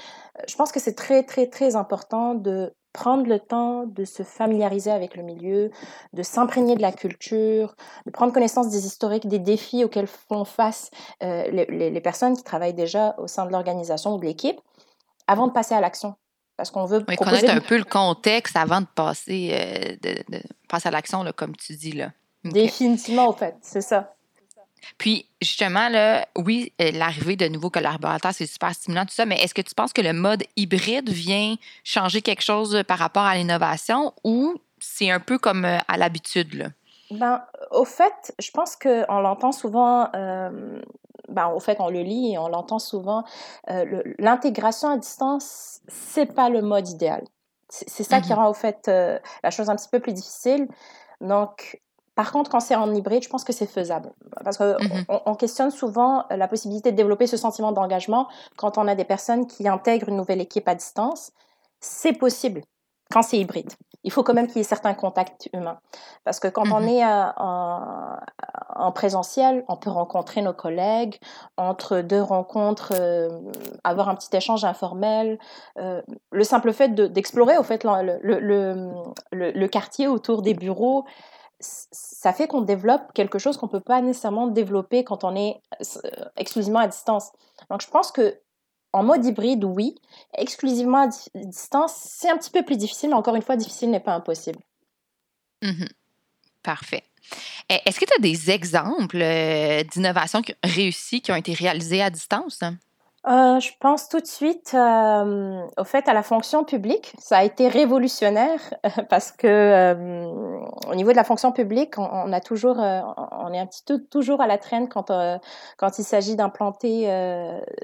Je 0.48 0.56
pense 0.56 0.72
que 0.72 0.80
c'est 0.80 0.96
très, 0.96 1.24
très, 1.24 1.48
très 1.48 1.76
important 1.76 2.36
de 2.36 2.74
prendre 2.96 3.28
le 3.28 3.40
temps 3.40 3.86
de 3.86 4.06
se 4.06 4.24
familiariser 4.24 4.90
avec 4.90 5.18
le 5.18 5.24
milieu, 5.24 5.70
de 6.14 6.24
s'imprégner 6.24 6.78
de 6.78 6.82
la 6.82 6.94
culture, 6.94 7.76
de 8.06 8.12
prendre 8.12 8.32
connaissance 8.32 8.70
des 8.70 8.86
historiques, 8.86 9.28
des 9.28 9.38
défis 9.38 9.84
auxquels 9.84 10.08
font 10.08 10.46
face 10.46 10.92
euh, 11.22 11.44
les, 11.52 12.02
personnes 12.02 12.38
qui 12.38 12.44
travaillent 12.44 12.74
déjà 12.74 13.14
au 13.18 13.28
sein 13.28 13.46
de 13.46 13.52
l'organisation 13.52 14.16
ou 14.16 14.18
de 14.18 14.26
l'équipe, 14.26 14.58
avant 15.28 15.48
de 15.48 15.52
passer 15.52 15.76
à 15.76 15.82
l'action. 15.82 16.16
Parce 16.56 16.72
qu'on 16.72 16.86
veut 16.86 17.02
connaître 17.02 17.52
un 17.52 17.60
peu 17.60 17.78
le 17.78 17.84
contexte 17.84 18.56
avant 18.56 18.80
de 18.80 18.88
passer, 18.96 19.50
euh, 19.52 19.98
de, 20.02 20.40
passer 20.70 20.88
à 20.88 20.92
l'action, 20.92 21.26
comme 21.36 21.54
tu 21.58 21.76
dis. 21.76 21.92
Là. 21.92 22.14
Définitivement, 22.46 23.28
au 23.28 23.34
fait, 23.34 23.58
c'est 23.62 23.82
ça. 23.82 24.15
Puis, 24.98 25.28
justement, 25.42 25.90
là, 25.90 26.28
oui, 26.38 26.72
euh, 26.82 26.92
l'arrivée 26.92 27.36
de 27.36 27.48
nouveaux 27.48 27.70
collaborateurs, 27.70 28.34
c'est 28.34 28.46
super 28.46 28.74
stimulant, 28.74 29.06
tout 29.06 29.14
ça, 29.14 29.26
mais 29.26 29.38
est-ce 29.38 29.54
que 29.54 29.62
tu 29.62 29.76
penses 29.76 29.94
que 29.94 30.02
le 30.02 30.14
mode 30.14 30.44
hybride 30.56 31.10
vient 31.10 31.56
changer 31.84 32.22
quelque 32.22 32.44
chose 32.44 32.84
par 32.88 32.98
rapport 32.98 33.24
à 33.24 33.36
l'innovation 33.36 34.14
ou 34.24 34.56
c'est 34.80 35.10
un 35.10 35.20
peu 35.20 35.38
comme 35.38 35.66
euh, 35.66 35.78
à 35.88 35.98
l'habitude, 35.98 36.72
Ben, 37.12 37.44
au 37.72 37.86
fait, 37.86 38.34
je 38.40 38.52
pense 38.52 38.76
qu'on 38.76 39.20
l'entend 39.20 39.52
souvent, 39.52 40.10
euh, 40.16 40.82
ben, 41.30 41.48
au 41.50 41.60
fait, 41.60 41.78
on 41.80 41.90
le 41.90 42.02
lit 42.02 42.34
et 42.34 42.38
on 42.38 42.48
l'entend 42.48 42.80
souvent, 42.80 43.24
l'intégration 44.20 44.90
à 44.90 44.98
distance, 44.98 45.82
c'est 45.88 46.34
pas 46.34 46.50
le 46.50 46.62
mode 46.62 46.90
idéal. 46.90 47.24
C'est 47.70 48.04
ça 48.04 48.22
qui 48.22 48.30
mm-hmm. 48.30 48.36
rend, 48.36 48.50
au 48.50 48.54
fait, 48.54 48.88
la 48.88 49.50
chose 49.52 49.70
un 49.70 49.76
petit 49.76 49.90
peu 49.90 50.00
plus 50.00 50.14
difficile. 50.14 50.68
Donc, 51.22 51.80
par 52.16 52.32
contre, 52.32 52.50
quand 52.50 52.62
c'est 52.62 52.76
en 52.76 52.94
hybride, 52.94 53.24
je 53.24 53.30
pense 53.30 53.44
que 53.44 53.54
c'est 53.54 53.68
faisable. 53.68 54.12
Parce 54.44 54.58
qu'on 54.58 54.74
mmh 54.74 55.06
on 55.26 55.36
questionne 55.36 55.72
souvent 55.72 56.26
euh, 56.32 56.38
la 56.38 56.48
possibilité 56.48 56.92
de 56.92 56.98
développer 56.98 57.28
ce 57.28 57.38
sentiment 57.38 57.72
d'engagement 57.74 58.28
quand 58.56 58.78
on 58.78 58.88
a 58.88 58.96
des 58.96 59.04
personnes 59.04 59.48
qui 59.48 59.68
intègrent 59.68 60.10
une 60.10 60.18
nouvelle 60.18 60.42
équipe 60.42 60.68
à 60.68 60.76
distance. 60.76 61.32
C'est 61.82 62.14
possible 62.14 62.62
quand 63.12 63.22
c'est 63.22 63.38
hybride. 63.38 63.72
il 64.04 64.12
faut 64.12 64.24
quand 64.24 64.34
même 64.34 64.48
qu'il 64.48 64.58
y 64.58 64.62
ait 64.62 64.64
certains 64.64 64.94
contacts 64.94 65.50
humains. 65.54 65.78
Parce 66.24 66.40
que 66.40 66.48
quand 66.48 66.72
on 66.72 66.80
mmh 66.80 66.90
est 66.90 67.06
en, 67.06 68.18
en, 68.76 68.92
présentiel, 68.94 69.64
on 69.68 69.78
peut 69.78 69.92
rencontrer 69.92 70.42
nos 70.42 70.54
collègues, 70.54 71.20
entre 71.58 72.02
deux 72.02 72.22
rencontres, 72.22 72.94
avoir 73.84 74.10
un 74.10 74.16
petit 74.16 74.36
échange 74.36 74.64
informel. 74.66 75.38
le 75.76 76.44
simple 76.44 76.74
fait 76.74 76.96
d'explorer, 76.96 77.58
au 77.58 77.64
fait, 77.64 77.84
le, 77.84 78.20
le, 78.24 78.40
le, 78.40 79.52
le, 79.52 79.68
quartier 79.68 80.08
autour 80.08 80.42
des 80.42 80.56
bureaux, 80.56 81.06
ça 81.60 82.34
fait 82.34 82.48
qu'on 82.48 82.62
développe 82.62 83.14
quelque 83.14 83.40
chose 83.40 83.58
qu'on 83.58 83.68
ne 83.68 83.72
peut 83.72 83.80
pas 83.80 84.02
nécessairement 84.02 84.48
développer 84.48 85.04
quand 85.04 85.24
on 85.24 85.36
est 85.36 85.62
exclusivement 86.38 86.80
à 86.80 86.88
distance. 86.88 87.32
Donc, 87.70 87.82
je 87.82 87.88
pense 87.88 88.12
que 88.12 88.40
en 88.94 89.04
mode 89.04 89.26
hybride, 89.26 89.66
oui. 89.66 89.96
Exclusivement 90.38 91.04
à 91.04 91.08
distance, 91.36 91.94
c'est 91.96 92.30
un 92.30 92.38
petit 92.38 92.50
peu 92.50 92.64
plus 92.64 92.78
difficile, 92.78 93.10
mais 93.10 93.16
encore 93.16 93.36
une 93.36 93.42
fois, 93.42 93.58
difficile 93.58 93.92
n'est 93.92 94.00
pas 94.00 94.14
impossible. 94.14 94.60
Mmh 95.62 95.86
Parfait. 96.64 97.04
Est-ce 97.70 98.00
que 98.00 98.06
tu 98.06 98.14
as 98.18 98.22
des 98.22 98.50
exemples 98.50 99.22
euh, 99.22 99.84
d'innovations 99.84 100.42
réussies 100.64 101.22
qui 101.22 101.32
ont 101.32 101.36
été 101.36 101.54
réalisées 101.54 102.02
à 102.02 102.10
distance? 102.10 102.64
Euh, 103.28 103.60
je 103.60 103.72
pense 103.80 104.08
tout 104.08 104.20
de 104.20 104.28
suite 104.28 104.76
euh, 104.76 105.66
au 105.78 105.84
fait 105.84 106.08
à 106.08 106.14
la 106.14 106.22
fonction 106.22 106.64
publique. 106.64 107.16
Ça 107.18 107.40
a 107.40 107.44
été 107.44 107.68
révolutionnaire 107.68 108.60
parce 109.10 109.32
que 109.32 109.48
euh, 109.48 110.60
au 110.88 110.94
niveau 110.94 111.10
de 111.10 111.16
la 111.16 111.24
fonction 111.24 111.52
publique, 111.52 111.98
on, 111.98 112.32
a 112.32 112.40
toujours, 112.40 112.78
on 112.78 113.52
est 113.52 113.58
un 113.58 113.66
petit 113.66 113.82
peu 113.84 114.00
toujours 114.12 114.42
à 114.42 114.48
la 114.48 114.60
traîne 114.60 114.88
quand 114.90 115.12
quand 115.78 116.00
il 116.00 116.04
s'agit 116.04 116.36
d'implanter 116.36 117.06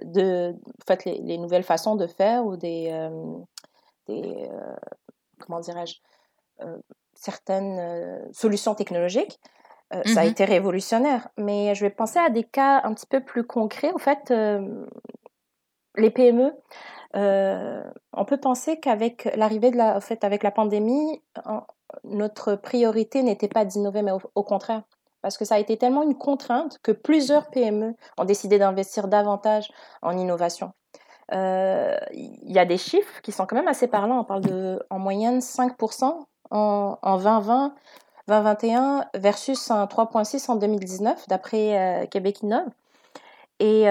de 0.04 0.54
en 0.54 0.86
fait 0.86 1.06
les, 1.06 1.20
les, 1.24 1.38
nouvelles 1.40 1.64
façons 1.64 1.96
de 1.96 2.06
faire 2.06 2.46
ou 2.46 2.56
des, 2.56 3.10
des 4.08 4.48
comment 5.40 5.60
dirais-je 5.60 5.96
certaines 7.16 8.30
solutions 8.32 8.76
technologiques. 8.76 9.40
Ça 10.06 10.22
a 10.22 10.24
mmh 10.24 10.28
été 10.30 10.46
révolutionnaire, 10.46 11.28
mais 11.36 11.76
je 11.76 11.84
vais 11.84 11.90
penser 11.90 12.18
à 12.18 12.30
des 12.30 12.46
cas 12.46 12.80
un 12.86 12.94
petit 12.94 13.08
peu 13.08 13.20
plus 13.20 13.44
concrets. 13.44 13.92
En 13.94 13.98
fait, 13.98 14.32
les 15.96 16.10
PME, 16.10 16.54
euh, 17.16 17.84
on 18.14 18.26
peut 18.26 18.38
penser 18.38 18.80
qu'avec 18.80 19.30
l'arrivée 19.36 19.72
de 19.72 19.78
la, 19.78 19.98
en 19.98 20.02
fait, 20.02 20.24
avec 20.24 20.44
la 20.44 20.52
pandémie, 20.52 21.22
notre 22.04 22.56
priorité 22.56 23.24
n'était 23.24 23.48
pas 23.48 23.66
d'innover, 23.66 24.02
mais 24.02 24.12
au, 24.12 24.44
contraire, 24.44 24.84
parce 25.22 25.38
que 25.38 25.46
ça 25.46 25.56
a 25.56 25.60
été 25.60 25.78
tellement 25.78 26.04
une 26.04 26.18
contrainte 26.18 26.80
que 26.84 26.92
plusieurs 26.92 27.50
PME 27.50 27.96
ont 28.18 28.26
décidé 28.26 28.60
d'investir 28.60 29.08
davantage 29.08 29.72
en 30.02 30.18
innovation. 30.18 30.72
Euh, 31.34 31.96
il 32.12 32.52
y 32.52 32.60
a 32.60 32.66
des 32.66 32.78
chiffres 32.78 33.22
qui 33.22 33.32
sont 33.32 33.46
quand 33.46 33.56
même 33.56 33.68
assez 33.68 33.88
parlants. 33.88 34.20
On 34.20 34.24
parle 34.24 34.42
de, 34.42 34.82
en 34.90 35.00
moyenne, 35.00 35.40
5% 35.40 36.26
en, 36.50 36.98
en 37.02 37.18
2020, 37.18 37.74
2021 38.28 39.06
versus 39.16 39.72
un 39.72 39.86
3,6% 39.86 40.52
en 40.52 40.56
2019, 40.56 41.28
d'après 41.28 42.04
euh, 42.04 42.06
Québec 42.08 42.42
Innove. 42.42 42.70
Et 43.60 43.86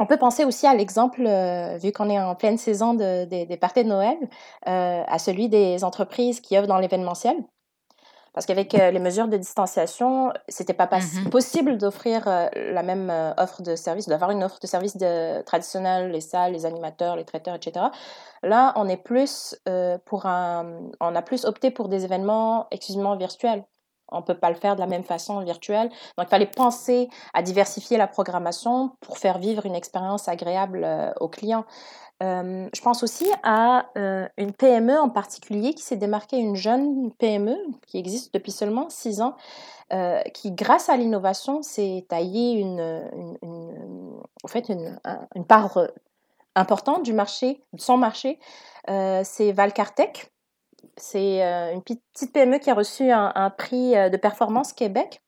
on 0.00 0.06
peut 0.06 0.16
penser 0.16 0.44
aussi 0.44 0.66
à 0.66 0.74
l'exemple, 0.74 1.22
euh, 1.26 1.76
vu 1.76 1.92
qu'on 1.92 2.08
est 2.08 2.18
en 2.18 2.34
pleine 2.34 2.56
saison 2.56 2.94
des 2.94 3.58
parties 3.60 3.84
de 3.84 3.88
Noël, 3.88 4.16
euh, 4.68 5.02
à 5.06 5.18
celui 5.18 5.48
des 5.48 5.84
entreprises 5.84 6.40
qui 6.40 6.56
œuvrent 6.56 6.68
dans 6.68 6.78
l'événementiel. 6.78 7.36
Parce 8.32 8.46
qu'avec 8.46 8.74
euh, 8.74 8.90
les 8.90 8.98
mesures 8.98 9.28
de 9.28 9.36
distanciation, 9.36 10.32
c'était 10.48 10.72
pas 10.72 10.86
mmh 10.86 11.28
possible 11.28 11.76
d'offrir 11.76 12.24
la 12.54 12.82
même 12.82 13.12
offre 13.36 13.60
de 13.60 13.76
service, 13.76 14.08
d'avoir 14.08 14.30
une 14.30 14.42
offre 14.42 14.58
de 14.58 14.66
service 14.66 14.96
de, 14.96 15.42
traditionnelle, 15.42 16.10
les 16.10 16.22
salles, 16.22 16.52
les 16.52 16.64
animateurs, 16.64 17.16
les 17.16 17.26
traiteurs, 17.26 17.54
etc. 17.54 17.86
Là, 18.42 18.72
on 18.76 18.88
est 18.88 18.96
plus 18.96 19.54
pour 20.06 20.24
un, 20.24 20.80
on 21.00 21.14
a 21.14 21.20
plus 21.20 21.44
opté 21.44 21.70
pour 21.70 21.90
des 21.90 22.06
événements 22.06 22.68
exclusivement 22.70 23.16
virtuels. 23.16 23.64
On 24.12 24.18
ne 24.18 24.22
peut 24.22 24.36
pas 24.36 24.50
le 24.50 24.56
faire 24.56 24.76
de 24.76 24.80
la 24.80 24.86
même 24.86 25.04
façon 25.04 25.40
virtuelle. 25.40 25.88
Donc, 26.16 26.26
il 26.26 26.30
fallait 26.30 26.46
penser 26.46 27.08
à 27.34 27.42
diversifier 27.42 27.96
la 27.96 28.06
programmation 28.06 28.92
pour 29.00 29.18
faire 29.18 29.38
vivre 29.38 29.66
une 29.66 29.74
expérience 29.74 30.28
agréable 30.28 30.82
euh, 30.84 31.12
aux 31.20 31.28
clients. 31.28 31.64
Euh, 32.22 32.68
je 32.72 32.80
pense 32.82 33.02
aussi 33.02 33.26
à 33.42 33.86
euh, 33.98 34.28
une 34.36 34.52
PME 34.52 34.98
en 34.98 35.08
particulier 35.08 35.74
qui 35.74 35.82
s'est 35.82 35.96
démarquée, 35.96 36.38
une 36.38 36.54
jeune 36.54 37.10
PME 37.18 37.56
qui 37.86 37.98
existe 37.98 38.32
depuis 38.32 38.52
seulement 38.52 38.88
six 38.90 39.20
ans, 39.20 39.36
qui, 40.32 40.52
grâce 40.52 40.88
à 40.88 40.96
l'innovation, 40.96 41.60
s'est 41.60 42.06
taillée 42.08 42.54
une, 42.54 42.80
en 44.42 44.48
fait 44.48 44.70
une, 44.70 44.98
une, 45.34 45.44
part 45.44 45.78
importante 46.54 47.02
du 47.02 47.12
marché, 47.12 47.62
de 47.74 47.80
son 47.82 47.98
marché. 47.98 48.38
C'est 48.86 49.52
Valcartech 49.52 50.32
c'est 50.96 51.44
euh, 51.44 51.72
une 51.72 51.82
petite 51.82 52.32
PME 52.32 52.58
qui 52.58 52.70
a 52.70 52.74
reçu 52.74 53.10
un, 53.10 53.50
prix 53.50 53.96
euh, 53.96 54.08
de 54.08 54.16
performance 54.16 54.72
Québec. 54.72 55.22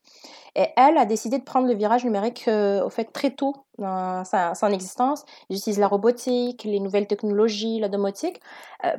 Et 0.57 0.69
elle 0.77 0.97
a 0.99 1.05
décidé 1.05 1.39
de 1.39 1.43
prendre 1.43 1.67
le 1.67 1.75
virage 1.75 2.05
numérique 2.05 2.45
euh, 2.47 2.85
au 2.85 2.89
fait 2.89 3.07
très 3.07 3.33
tôt 3.33 3.57
dans 3.79 4.23
son 4.25 4.69
existence. 4.69 5.25
Ils 5.51 5.57
utilisent 5.57 5.81
la 5.81 5.89
robotique, 5.89 6.63
les 6.63 6.79
nouvelles 6.79 7.09
technologies, 7.09 7.81
la 7.81 7.89
domotique 7.89 8.41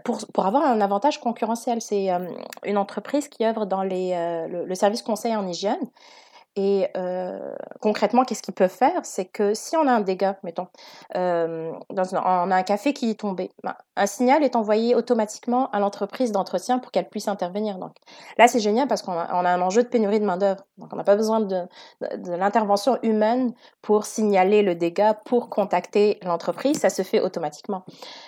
pour, 0.04 0.20
pour 0.34 0.46
avoir 0.46 0.64
un 0.66 0.82
avantage 0.82 1.22
concurrentiel. 1.22 1.82
C'est 1.82 2.10
une 2.66 2.78
entreprise 2.78 3.30
qui 3.30 3.46
œuvre 3.46 3.66
dans 3.66 3.84
les, 3.84 4.48
le, 4.50 4.76
service 4.76 5.02
conseil 5.02 5.34
en 5.34 5.48
hygiène 5.48 5.80
et 6.56 6.88
euh, 6.96 7.54
concrètement, 7.82 8.24
qu'est-ce 8.24 8.42
qu'ils 8.42 8.54
peuvent 8.54 8.70
faire? 8.70 9.02
C'est 9.04 9.26
que 9.26 9.54
si 9.54 9.76
on 9.76 9.88
a 9.88 9.92
un 9.92 10.00
dégât, 10.00 10.38
mettons, 10.44 10.68
euh, 11.16 11.74
on 11.90 12.52
a 12.52 12.56
un 12.56 12.64
café 12.64 12.94
qui 12.94 13.10
est 13.10 13.20
tombé, 13.20 13.52
ben, 13.62 13.76
un 13.98 14.06
signal 14.06 14.42
est 14.42 14.56
envoyé 14.56 14.96
automatiquement 14.96 15.70
à 15.72 15.80
l'entreprise 15.80 16.32
d'entretien 16.32 16.80
pour 16.80 16.92
qu'elle 16.92 17.10
puisse 17.10 17.28
intervenir. 17.28 17.78
Donc 17.78 17.92
là, 18.38 18.48
c'est 18.48 18.62
génial 18.62 18.88
parce 18.88 19.02
qu'on 19.02 19.12
a, 19.12 19.34
un 19.34 19.62
enjeu 19.62 19.84
de 19.84 19.90
pénurie 19.90 20.22
de 20.22 20.26
main-d'œuvre. 20.26 20.64
Donc 20.78 20.94
on 20.94 20.96
n'a 20.96 21.04
pas 21.04 21.18
besoin 21.18 21.42
de, 21.42 21.64
de, 22.02 22.32
l'intervention 22.32 23.00
humaine 23.04 23.54
pour 23.82 24.06
signaler 24.06 24.62
le 24.62 24.76
dégât, 24.76 25.14
pour 25.26 25.50
contacter 25.50 26.20
l'entreprise. 26.24 26.80
Ça 26.80 26.90
se 26.90 27.02
fait 27.02 27.20
automatiquement. 27.20 27.84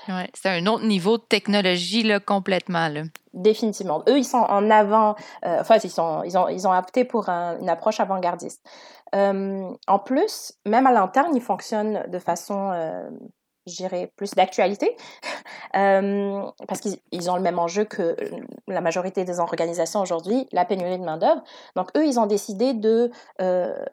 Ouais, 0.10 0.30
c'est 0.34 0.50
un 0.50 0.66
autre 0.68 0.86
niveau 0.86 1.18
de 1.18 1.24
technologie 1.24 2.04
là, 2.04 2.20
complètement. 2.20 2.90
Là 2.90 3.04
définitivement. 3.38 4.04
Eux, 4.10 4.17
ils 4.17 4.26
sont 4.26 4.38
en 4.38 4.69
avant, 4.69 5.15
euh, 5.45 5.58
enfin, 5.62 5.78
ils, 5.84 5.89
sont, 5.89 6.23
ils, 6.23 6.38
ont, 6.38 6.50
ils 6.50 6.67
ont 6.67 6.73
opté 6.73 7.06
pour 7.06 7.30
une 7.30 7.69
approche 7.69 8.00
avant-gardiste. 8.00 8.65
Euh, 9.15 9.69
en 9.88 10.00
plus, 10.00 10.54
même 10.65 10.88
à 10.88 10.91
l'interne, 10.91 11.36
ils 11.36 11.41
fonctionnent 11.41 12.04
de 12.08 12.19
façon, 12.19 12.71
euh, 12.73 13.10
je 13.67 13.76
dirais, 13.76 14.12
plus 14.17 14.32
d'actualité, 14.32 14.97
parce 15.73 16.82
qu'ils 16.82 17.32
ont 17.32 17.36
le 17.36 17.41
même 17.41 17.60
enjeu 17.60 17.86
que 17.86 18.15
la 18.67 18.82
majorité 18.82 19.23
des 19.23 19.39
organisations 19.39 20.02
aujourd'hui, 20.02 20.47
la 20.52 20.65
pénurie 20.65 21.00
de 21.00 21.06
main-d'œuvre. 21.06 21.43
Donc, 21.76 21.89
eux, 21.95 22.06
ils 22.06 22.19
ont 22.19 22.26
décidé 22.26 22.73
de 22.73 23.12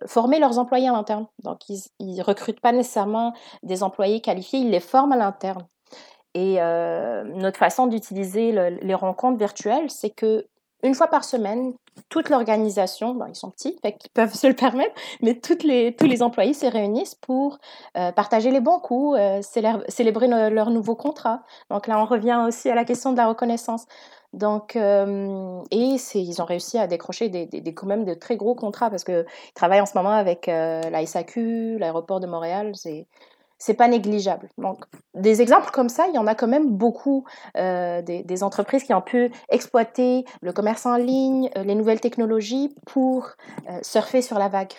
former 0.07 0.39
leurs 0.41 0.59
employés 0.59 0.89
à 0.89 0.93
l'interne. 0.93 1.27
Donc, 1.43 1.61
ils 1.69 2.17
ne 2.17 2.23
recrutent 2.23 2.61
pas 2.61 2.73
nécessairement 2.73 3.35
des 3.63 3.83
employés 3.83 4.21
qualifiés, 4.21 4.61
ils 4.61 4.71
les 4.71 4.81
forment 4.81 5.13
à 5.13 5.17
l'interne. 5.17 5.67
Et 6.35 6.57
euh, 6.59 7.23
notre 7.25 7.59
façon 7.59 7.87
d'utiliser 7.87 8.53
les 8.83 8.95
rencontres 8.95 9.39
virtuelles, 9.39 9.89
c'est 9.89 10.11
que 10.11 10.47
une 10.83 10.95
fois 10.95 11.07
par 11.07 11.25
semaine, 11.25 11.73
toute 12.11 12.29
l'organisation, 12.29 13.19
ils 13.27 13.37
sont 13.37 13.51
petits, 13.51 13.77
qu'ils 13.81 14.11
peuvent 14.13 14.35
se 14.35 14.47
le 14.47 14.55
permettre, 14.55 14.95
mais 15.23 15.41
tous 15.41 15.63
les 15.65 16.23
employés 16.23 16.53
se 16.53 16.67
réunissent 16.67 17.15
pour 17.15 17.59
euh, 17.97 18.13
partager 18.13 18.51
les 18.51 18.61
bons 18.61 18.81
coups, 18.81 19.17
euh, 19.19 19.41
célébrer 19.89 20.27
leur 20.51 20.71
nouveau 20.71 20.97
contrat. 20.97 21.43
Donc 21.71 21.87
là, 21.87 21.99
on 22.01 22.05
revient 22.05 22.45
aussi 22.47 22.69
à 22.69 22.75
la 22.75 22.85
question 22.85 23.13
de 23.13 23.17
la 23.17 23.29
reconnaissance. 23.29 23.87
Donc, 24.33 24.75
et 24.75 25.97
ils 26.15 26.43
ont 26.43 26.45
réussi 26.45 26.77
à 26.77 26.89
décrocher 26.89 27.29
des, 27.29 27.47
des, 27.47 27.73
quand 27.73 27.87
même 27.87 28.05
de 28.05 28.15
très 28.15 28.37
gros 28.37 28.57
contrats 28.57 28.91
parce 28.91 29.05
qu'ils 29.05 29.25
travaillent 29.55 29.81
en 29.81 29.87
ce 29.87 29.97
moment 29.97 30.11
avec 30.11 30.49
la 30.49 31.07
SAQ, 31.07 31.79
l'aéroport 31.79 32.19
de 32.19 32.27
Montréal. 32.27 32.73
C'est 33.59 33.75
pas 33.75 33.89
négligeable. 33.89 34.49
Donc, 34.59 34.85
des 35.15 35.43
exemples 35.43 35.71
comme 35.71 35.89
ça, 35.89 36.07
il 36.09 36.15
y 36.15 36.19
en 36.19 36.27
a 36.27 36.35
quand 36.35 36.49
même 36.49 36.71
beaucoup 36.71 37.25
euh, 37.57 38.03
des, 38.03 38.43
entreprises 38.43 38.85
qui 38.85 38.93
ont 38.95 39.01
pu 39.01 39.31
exploiter 39.49 40.25
le 40.43 40.53
commerce 40.53 40.87
en 40.87 40.97
ligne, 40.97 41.51
euh, 41.57 41.63
les 41.63 41.75
nouvelles 41.75 42.01
technologies 42.01 42.75
pour 42.87 43.31
euh, 43.69 43.79
surfer 43.83 44.23
sur 44.23 44.39
la 44.39 44.49
vague. 44.49 44.73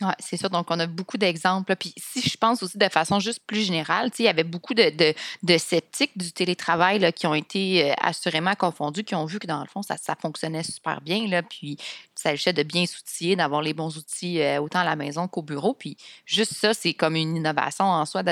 Oui, 0.00 0.12
c'est 0.18 0.36
sûr. 0.36 0.48
Donc, 0.48 0.66
on 0.70 0.78
a 0.78 0.86
beaucoup 0.86 1.18
d'exemples. 1.18 1.76
Puis, 1.76 1.94
si 1.96 2.22
je 2.22 2.36
pense 2.36 2.62
aussi 2.62 2.78
de 2.78 2.88
façon 2.88 3.20
juste 3.20 3.40
plus 3.46 3.62
générale, 3.62 4.10
il 4.18 4.24
y 4.24 4.28
avait 4.28 4.44
beaucoup 4.44 4.72
de, 4.74 5.14
sceptiques 5.58 6.16
du 6.16 6.32
télétravail 6.32 7.12
qui 7.12 7.26
ont 7.26 7.34
été 7.34 7.90
euh, 7.90 7.94
assurément 8.00 8.54
confondus, 8.54 9.04
qui 9.04 9.14
ont 9.14 9.26
vu 9.26 9.38
que 9.38 9.46
dans 9.46 9.60
le 9.60 9.66
fond, 9.66 9.82
ça, 9.82 9.96
ça 9.98 10.16
fonctionnait 10.20 10.62
super 10.62 11.00
bien. 11.02 11.42
Puis, 11.42 11.72
il 11.72 11.78
s'agissait 12.14 12.54
de 12.54 12.62
bien 12.62 12.86
s'outiller, 12.86 13.36
d'avoir 13.36 13.60
les 13.60 13.74
bons 13.74 13.96
outils 13.98 14.40
euh, 14.40 14.60
autant 14.60 14.80
à 14.80 14.84
la 14.84 14.96
maison 14.96 15.28
qu'au 15.28 15.42
bureau. 15.42 15.74
Puis, 15.74 15.98
juste 16.24 16.54
ça, 16.54 16.72
c'est 16.72 16.94
comme 16.94 17.16
une 17.16 17.36
innovation 17.36 17.84
en 17.84 18.06
soi 18.06 18.22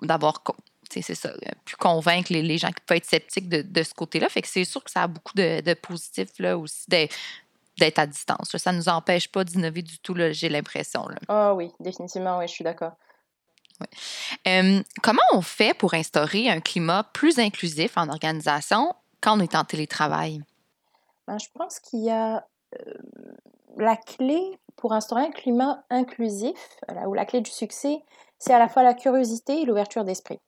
d'avoir 0.00 0.42
c'est 0.88 1.14
ça, 1.14 1.28
euh, 1.28 1.50
plus 1.64 1.76
convaincre 1.76 2.32
les, 2.32 2.58
gens 2.58 2.68
qui 2.68 2.80
peuvent 2.86 2.96
être 2.96 3.04
sceptiques 3.04 3.48
de, 3.48 3.62
de 3.62 3.82
ce 3.82 3.92
côté-là. 3.92 4.28
Fait 4.28 4.42
que 4.42 4.48
c'est 4.48 4.64
sûr 4.64 4.82
que 4.82 4.90
ça 4.90 5.02
a 5.02 5.06
beaucoup 5.06 5.34
de, 5.34 5.60
de 5.60 5.74
positifs 5.74 6.38
là 6.38 6.56
aussi, 6.56 6.86
d'être 7.78 7.98
à 7.98 8.06
distance. 8.06 8.56
Ça 8.56 8.72
ne 8.72 8.78
nous 8.78 8.88
empêche 8.88 9.30
pas 9.30 9.44
d'innover 9.44 9.82
du 9.82 9.98
tout, 9.98 10.14
j'ai 10.30 10.48
l'impression. 10.48 11.06
Ah 11.28 11.54
oui, 11.54 11.72
définitivement, 11.80 12.38
oui, 12.38 12.48
je 12.48 12.52
suis 12.52 12.64
d'accord. 12.64 12.92
comment 15.02 15.22
on 15.32 15.42
fait 15.42 15.74
pour 15.74 15.94
instaurer 15.94 16.48
un 16.48 16.60
climat 16.60 17.04
plus 17.12 17.38
inclusif 17.38 17.96
en 17.96 18.08
organisation 18.08 18.94
quand 19.20 19.38
on 19.38 19.40
est 19.40 19.54
en 19.54 19.64
télétravail? 19.64 20.42
Ben, 21.26 21.38
je 21.38 21.48
pense 21.54 21.80
qu'il 21.80 22.04
y 22.04 22.10
a 22.10 22.46
euh, 22.74 22.94
la 23.76 23.96
clé 23.96 24.58
pour 24.76 24.92
instaurer 24.92 25.22
un 25.22 25.30
climat 25.30 25.84
inclusif, 25.90 26.78
ou 27.06 27.14
la 27.14 27.24
clé 27.24 27.40
du 27.40 27.50
succès, 27.50 27.98
c'est 28.38 28.52
à 28.52 28.58
la 28.58 28.68
fois 28.68 28.82
la 28.82 28.94
curiosité 28.94 29.62
et 29.62 29.64
l'ouverture 29.64 30.04
d'esprit. 30.04 30.38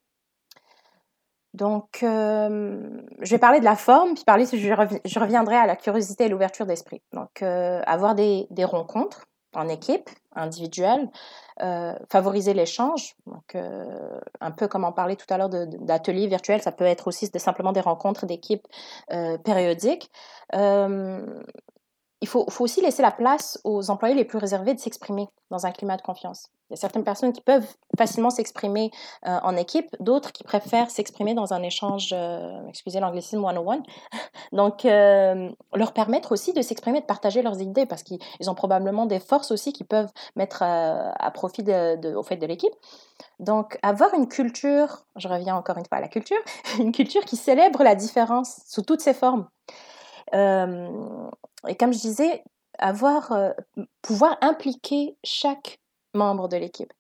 Donc, 1.55 2.03
euh, 2.03 3.01
je 3.21 3.31
vais 3.31 3.39
parler 3.39 3.61
de 3.61 3.65
la 3.65 3.77
forme, 3.77 4.15
puis 4.15 4.25
parler, 4.25 4.45
je, 4.45 5.19
reviendrai 5.19 5.57
à 5.57 5.67
la 5.67 5.77
curiosité 5.77 6.25
et 6.25 6.29
l'ouverture 6.29 6.67
d'esprit. 6.67 7.03
Donc, 7.13 7.43
euh, 7.43 7.81
avoir 7.87 8.15
des, 8.15 8.47
rencontres 8.65 9.27
en 9.55 9.67
équipe, 9.69 10.11
individuelles, 10.35 11.09
euh, 11.63 11.95
favoriser 12.13 12.53
l'échange. 12.53 13.17
Donc, 13.27 13.57
un 14.41 14.51
peu 14.51 14.69
comme 14.69 14.85
on 14.85 14.93
parlait 14.93 15.17
tout 15.17 15.27
à 15.31 15.39
l'heure 15.39 15.49
d'ateliers 15.49 16.27
virtuels, 16.27 16.61
ça 16.61 16.71
peut 16.71 16.85
être 16.85 17.09
aussi 17.09 17.31
simplement 17.39 17.73
des 17.73 17.81
rencontres 17.81 18.27
d'équipe 18.27 18.67
périodiques 19.43 20.11
il 22.21 22.29
faut, 22.29 22.47
aussi 22.59 22.81
laisser 22.81 23.03
la 23.03 23.13
place 23.13 23.61
aux 23.65 23.91
employés 23.91 24.15
les 24.15 24.25
plus 24.25 24.39
réservés 24.39 24.75
de 24.75 24.81
s'exprimer 24.81 25.29
dans 25.51 25.67
un 25.67 25.71
climat 25.71 25.97
de 25.97 26.03
confiance. 26.03 26.51
Il 26.69 26.73
y 26.73 26.75
a 26.75 26.77
certaines 26.77 27.05
personnes 27.05 27.33
qui 27.33 27.41
peuvent 27.41 27.67
facilement 27.97 28.29
s'exprimer 28.29 28.91
euh, 29.27 29.39
en 29.43 29.57
équipe, 29.57 29.89
d'autres 30.01 30.33
qui 30.33 30.43
préfèrent 30.43 30.91
s'exprimer 30.91 31.35
dans 31.35 31.55
un 31.55 31.63
échange, 31.63 32.11
euh, 32.13 32.67
excusez 32.69 33.01
l'anglicisme 33.01 33.45
one-on-one. 33.45 33.83
Donc, 34.53 34.85
euh, 34.85 35.49
leur 35.75 35.93
permettre 35.93 36.33
aussi 36.33 36.53
de 36.53 36.61
s'exprimer, 36.61 37.01
de 37.01 37.07
partager 37.07 37.41
leurs 37.41 37.61
idées, 37.61 37.87
parce 37.87 38.03
qu'ils 38.03 38.21
ont 38.49 38.55
probablement 38.55 39.07
des 39.07 39.21
forces 39.21 39.53
aussi 39.53 39.73
qu'ils 39.73 39.87
peuvent 39.87 40.11
mettre 40.37 40.63
à 40.63 41.31
profit 41.31 41.65
au 42.15 42.23
fait 42.23 42.37
de 42.37 42.47
l'équipe. 42.47 42.75
Donc, 43.39 43.79
avoir 43.83 44.13
une 44.15 44.29
culture, 44.29 45.05
je 45.17 45.29
reviens 45.29 45.55
encore 45.55 45.79
une 45.79 45.87
fois 45.87 45.99
à 45.99 46.01
la 46.01 46.09
culture, 46.09 46.39
une 46.79 46.93
culture 46.93 47.25
qui 47.25 47.37
célèbre 47.37 47.83
la 47.83 47.95
différence 47.95 48.61
sous 48.67 48.83
toutes 48.83 49.01
ses 49.01 49.15
formes 49.15 49.47
et 50.33 51.75
comme 51.77 51.93
je 51.93 52.01
disais, 52.01 52.43
avoir, 52.79 53.33
pouvoir 54.03 54.37
impliquer 54.41 55.17
chaque 55.25 55.81
membre 56.15 56.49
de 56.49 56.57
l'équipe 56.57 56.93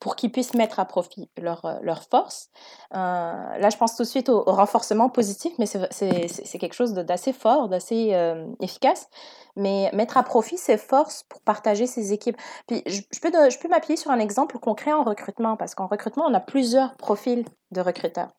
pour 0.00 0.14
qu'ils 0.14 0.30
puissent 0.30 0.54
mettre 0.54 0.78
à 0.78 0.84
profit 0.84 1.28
leur, 1.36 1.78
leur 1.82 2.04
force. 2.04 2.50
là, 2.92 3.68
je 3.70 3.76
pense 3.76 3.96
tout 3.96 4.04
de 4.04 4.08
suite 4.08 4.28
au, 4.28 4.42
renforcement 4.44 5.08
positif, 5.08 5.52
mais 5.58 5.66
c'est 5.66 6.58
quelque 6.58 6.74
chose 6.74 6.94
d'assez 6.94 7.32
fort, 7.32 7.68
d'assez 7.68 8.14
efficace. 8.60 9.08
Mais 9.56 9.90
mettre 9.92 10.16
à 10.16 10.22
profit 10.22 10.56
ses 10.56 10.76
forces 10.76 11.24
pour 11.24 11.40
partager 11.40 11.88
ses 11.88 12.12
équipes. 12.12 12.36
Puis, 12.68 12.84
je 12.86 13.00
peux, 13.20 13.32
je 13.50 13.58
peux 13.58 13.66
m'appuyer 13.66 13.96
sur 13.96 14.12
un 14.12 14.20
exemple 14.20 14.58
concret 14.60 14.92
en 14.92 15.02
recrutement, 15.02 15.56
parce 15.56 15.74
qu'en 15.74 15.88
recrutement, 15.88 16.26
on 16.28 16.34
a 16.34 16.40
plusieurs 16.40 16.96
profils 16.96 17.44
de 17.72 17.80
recruteurs. 17.80 18.30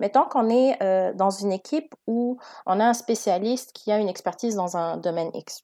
Mettons 0.00 0.24
qu'on 0.24 0.48
est 0.48 0.82
euh, 0.82 1.12
dans 1.14 1.30
une 1.30 1.52
équipe 1.52 1.94
où 2.06 2.38
on 2.66 2.80
a 2.80 2.84
un 2.84 2.94
spécialiste 2.94 3.72
qui 3.72 3.92
a 3.92 3.98
une 3.98 4.08
expertise 4.08 4.56
dans 4.56 4.76
un 4.76 4.96
domaine 4.96 5.30
X. 5.34 5.62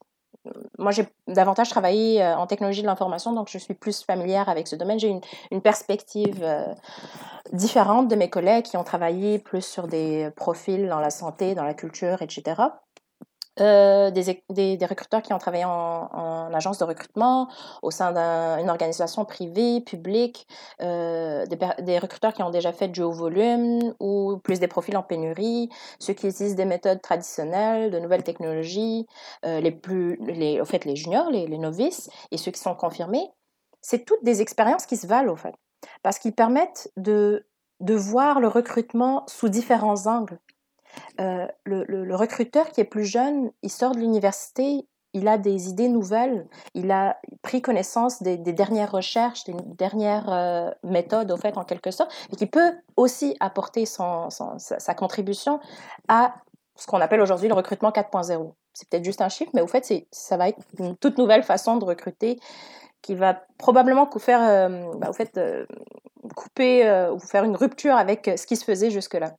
Moi, 0.79 0.91
j'ai 0.91 1.07
davantage 1.29 1.69
travaillé 1.69 2.23
euh, 2.23 2.37
en 2.37 2.47
technologie 2.47 2.81
de 2.81 2.87
l'information, 2.87 3.33
donc 3.33 3.49
je 3.51 3.59
suis 3.59 3.75
plus 3.75 4.03
familière 4.03 4.49
avec 4.49 4.69
ce 4.69 4.77
domaine. 4.77 4.99
J'ai 4.99 5.21
une, 5.51 5.61
perspective 5.61 6.41
euh, 6.43 6.73
différente 7.53 8.09
de 8.09 8.17
mes 8.17 8.31
collègues 8.31 8.65
qui 8.65 8.79
ont 8.79 8.85
travaillé 8.85 9.39
plus 9.39 9.65
sur 9.65 9.87
des 9.87 10.31
profils 10.37 10.89
dans 10.89 11.01
la 11.01 11.11
santé, 11.11 11.55
dans 11.55 11.65
la 11.65 11.75
culture, 11.75 12.23
etc. 12.23 12.63
Euh, 13.59 14.11
des, 14.11 14.87
recruteurs 14.87 15.23
qui 15.23 15.33
ont 15.33 15.39
travaillé 15.39 15.65
en, 15.65 16.53
agence 16.55 16.79
de 16.79 16.85
recrutement, 16.85 17.49
au 17.83 17.91
sein 17.91 18.13
d'une 18.13 18.71
organisation 18.71 19.25
privée, 19.25 19.81
publique, 19.81 20.47
euh, 20.81 21.45
des, 21.47 21.99
recruteurs 21.99 22.33
qui 22.33 22.43
ont 22.43 22.51
déjà 22.51 22.73
fait 22.73 22.89
du 22.89 23.03
haut 23.03 23.11
volume 23.11 23.95
ou 23.99 24.39
plus 24.39 24.61
des 24.61 24.69
profils 24.69 24.97
en 24.97 25.03
pénurie, 25.03 25.69
ceux 25.99 26.15
qui 26.15 26.29
utilisent 26.29 26.55
des 26.55 26.65
méthodes 26.65 27.03
traditionnelles, 27.03 27.91
de 27.91 27.99
nouvelles 27.99 28.23
technologies, 28.23 29.07
euh, 29.45 29.61
les 29.61 29.73
plus, 29.73 30.17
les, 30.27 30.65
fait, 30.65 30.85
les 30.85 30.97
juniors, 30.97 31.31
les, 31.31 31.59
novices 31.59 32.09
et 32.31 32.39
ceux 32.39 32.53
qui 32.53 32.61
sont 32.61 32.75
confirmés. 32.75 33.29
C'est 33.83 34.05
toutes 34.07 34.25
des 34.25 34.41
expériences 34.41 34.87
qui 34.87 34.97
se 34.97 35.07
valent, 35.07 35.33
au 35.33 35.37
fait, 35.37 35.55
parce 36.03 36.19
qu'ils 36.19 36.35
permettent 36.35 36.91
de 36.97 37.45
voir 37.81 38.41
le 38.41 38.49
recrutement 38.49 39.25
sous 39.27 39.49
différents 39.49 40.07
angles. 40.07 40.39
Euh, 41.21 41.47
le, 41.65 42.15
recruteur 42.15 42.71
qui 42.71 42.81
est 42.81 42.85
plus 42.85 43.05
jeune, 43.05 43.51
il 43.63 43.71
sort 43.71 43.93
de 43.93 43.99
l'université, 43.99 44.87
il 45.13 45.29
a 45.29 45.39
des 45.39 45.69
idées 45.69 45.89
nouvelles, 45.89 46.47
il 46.75 46.91
a 46.91 47.19
pris 47.43 47.63
connaissance 47.63 48.23
des, 48.23 48.37
dernières 48.39 48.93
recherches, 48.93 49.45
des 49.45 49.55
dernières 49.77 50.33
euh, 50.33 50.71
méthodes, 50.85 51.31
au 51.31 51.37
fait, 51.37 51.57
en 51.57 51.65
quelque 51.65 51.91
sorte, 51.91 52.13
et 52.33 52.37
qui 52.37 52.47
peut 52.47 52.75
aussi 52.97 53.37
apporter 53.41 53.87
son, 53.87 54.29
sa, 54.31 54.95
contribution 54.95 55.61
à 56.09 56.35
ce 56.77 56.87
qu'on 56.87 57.01
appelle 57.01 57.21
aujourd'hui 57.21 57.49
le 57.49 57.55
recrutement 57.55 57.91
4.0. 57.91 58.53
C'est 58.73 58.89
peut-être 58.89 59.05
juste 59.05 59.21
un 59.21 59.29
chiffre, 59.29 59.51
mais 59.53 59.61
au 59.61 59.67
fait, 59.67 59.93
ça 60.13 60.37
va 60.37 60.49
être 60.49 60.59
une 60.79 60.97
toute 60.97 61.19
nouvelle 61.19 61.43
façon 61.43 61.77
de 61.77 61.85
recruter 61.85 62.39
qui 63.03 63.15
va 63.15 63.43
probablement 63.59 64.09
faire, 64.19 64.43
euh, 64.43 64.93
bah, 64.97 65.11
au 65.11 65.13
fait, 65.13 65.39
couper 66.37 67.09
ou 67.13 67.19
faire 67.19 67.45
une 67.45 67.57
rupture 67.57 67.97
avec 67.97 68.31
ce 68.37 68.47
qui 68.47 68.57
se 68.57 68.65
faisait 68.65 68.91
jusque-là. 68.91 69.35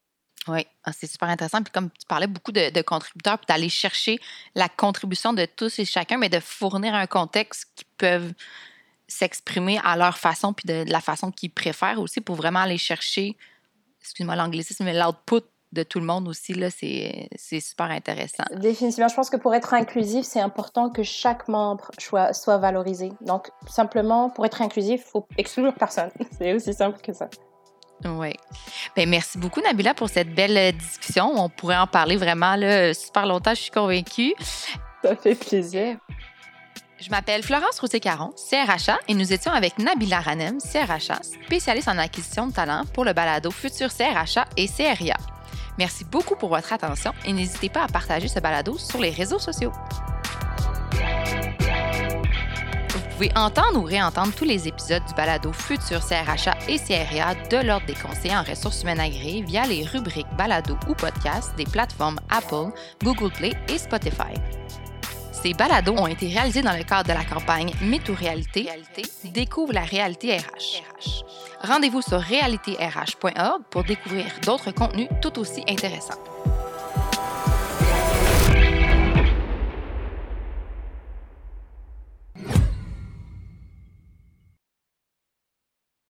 Oui, 0.47 0.65
ah, 0.83 0.91
c'est 0.91 1.07
super 1.07 1.29
intéressant. 1.29 1.61
Puis 1.61 1.71
comme 1.71 1.89
tu 1.91 2.05
parlais 2.07 2.27
beaucoup 2.27 2.51
de, 2.51 2.81
contributeurs, 2.81 3.37
puis 3.37 3.45
d'aller 3.47 3.69
chercher 3.69 4.19
la 4.55 4.69
contribution 4.69 5.33
de 5.33 5.45
tous 5.45 5.79
et 5.79 5.85
chacun, 5.85 6.17
mais 6.17 6.29
de 6.29 6.39
fournir 6.39 6.95
un 6.95 7.07
contexte 7.07 7.67
qui 7.75 7.85
peuvent 7.97 8.33
s'exprimer 9.07 9.79
à 9.83 9.95
leur 9.95 10.17
façon, 10.17 10.53
puis 10.53 10.65
de, 10.67 10.89
la 10.89 11.01
façon 11.01 11.31
qu'ils 11.31 11.51
préfèrent 11.51 11.99
aussi 11.99 12.21
pour 12.21 12.35
vraiment 12.35 12.61
aller 12.61 12.77
chercher, 12.77 13.37
excuse-moi 14.01 14.35
l'anglicisme, 14.35 14.83
mais 14.83 14.97
l'output 14.97 15.43
de 15.71 15.83
tout 15.83 15.99
le 15.99 16.05
monde 16.05 16.27
aussi, 16.27 16.53
là, 16.53 16.69
c'est, 16.69 17.29
super 17.37 17.91
intéressant. 17.91 18.43
Définitivement, 18.55 19.07
je 19.07 19.15
pense 19.15 19.29
que 19.29 19.37
pour 19.37 19.53
être 19.55 19.73
inclusif, 19.73 20.25
c'est 20.25 20.41
important 20.41 20.89
que 20.89 21.03
chaque 21.03 21.47
membre 21.47 21.91
soit, 21.97 22.33
soit 22.33 22.57
valorisé. 22.57 23.11
Donc, 23.21 23.49
simplement, 23.67 24.29
pour 24.29 24.45
être 24.45 24.61
inclusif, 24.61 25.01
il 25.05 25.09
faut 25.09 25.27
exclure 25.37 25.73
personne. 25.73 26.11
C'est 26.37 26.53
aussi 26.53 26.73
simple 26.73 26.99
que 27.01 27.13
ça. 27.13 27.29
Oui. 28.05 28.33
Bien, 28.95 29.05
merci 29.05 29.37
beaucoup, 29.37 29.61
Nabila, 29.61 29.93
pour 29.93 30.09
cette 30.09 30.33
belle 30.33 30.57
euh, 30.57 30.71
discussion. 30.71 31.31
On 31.35 31.49
pourrait 31.49 31.77
en 31.77 31.87
parler 31.87 32.17
vraiment 32.17 32.55
là, 32.55 32.93
super 32.93 33.25
longtemps, 33.25 33.53
je 33.53 33.61
suis 33.61 33.71
convaincue. 33.71 34.33
Ça 35.03 35.15
fait 35.15 35.35
plaisir. 35.35 35.97
Je 36.99 37.09
m'appelle 37.09 37.41
Florence 37.41 37.79
Roussé-Caron, 37.79 38.31
CRHA, 38.49 38.99
et 39.07 39.15
nous 39.15 39.33
étions 39.33 39.51
avec 39.51 39.79
Nabila 39.79 40.19
Ranem, 40.19 40.59
CRHA, 40.59 41.23
spécialiste 41.23 41.87
en 41.87 41.97
acquisition 41.97 42.45
de 42.45 42.53
talent 42.53 42.83
pour 42.93 43.05
le 43.05 43.13
balado 43.13 43.49
Futur 43.49 43.89
CRHA 43.89 44.45
et 44.55 44.67
CRIA. 44.67 45.17
Merci 45.79 46.05
beaucoup 46.05 46.35
pour 46.35 46.49
votre 46.49 46.71
attention 46.73 47.11
et 47.25 47.33
n'hésitez 47.33 47.69
pas 47.69 47.83
à 47.83 47.87
partager 47.87 48.27
ce 48.27 48.39
balado 48.39 48.77
sur 48.77 48.99
les 48.99 49.09
réseaux 49.09 49.39
sociaux 49.39 49.71
pouvez 53.21 53.37
entendre 53.37 53.79
ou 53.79 53.83
réentendre 53.83 54.33
tous 54.33 54.45
les 54.45 54.67
épisodes 54.67 55.03
du 55.05 55.13
balado 55.13 55.53
Futur 55.53 55.99
CRHA 55.99 56.57
et 56.67 56.79
CRA 56.79 57.35
de 57.35 57.67
l'Ordre 57.67 57.85
des 57.85 57.93
conseillers 57.93 58.35
en 58.35 58.41
ressources 58.41 58.81
humaines 58.81 58.99
agréées 58.99 59.43
via 59.43 59.67
les 59.67 59.85
rubriques 59.85 60.25
balado 60.35 60.75
ou 60.89 60.95
podcast 60.95 61.53
des 61.55 61.65
plateformes 61.65 62.19
Apple, 62.31 62.71
Google 63.03 63.31
Play 63.31 63.53
et 63.69 63.77
Spotify. 63.77 64.33
Ces 65.31 65.53
balados 65.53 65.93
ont 65.93 66.07
été 66.07 66.29
réalisés 66.29 66.63
dans 66.63 66.75
le 66.75 66.83
cadre 66.83 67.09
de 67.09 67.13
la 67.13 67.23
campagne 67.23 67.71
Métou 67.83 68.15
Réalité, 68.15 68.67
Découvre 69.25 69.73
la 69.73 69.83
réalité 69.83 70.37
RH. 70.37 70.81
Rendez-vous 71.61 72.01
sur 72.01 72.19
réalitérh.org 72.19 73.61
pour 73.69 73.83
découvrir 73.83 74.25
d'autres 74.43 74.71
contenus 74.71 75.09
tout 75.21 75.37
aussi 75.37 75.63
intéressants. 75.69 76.17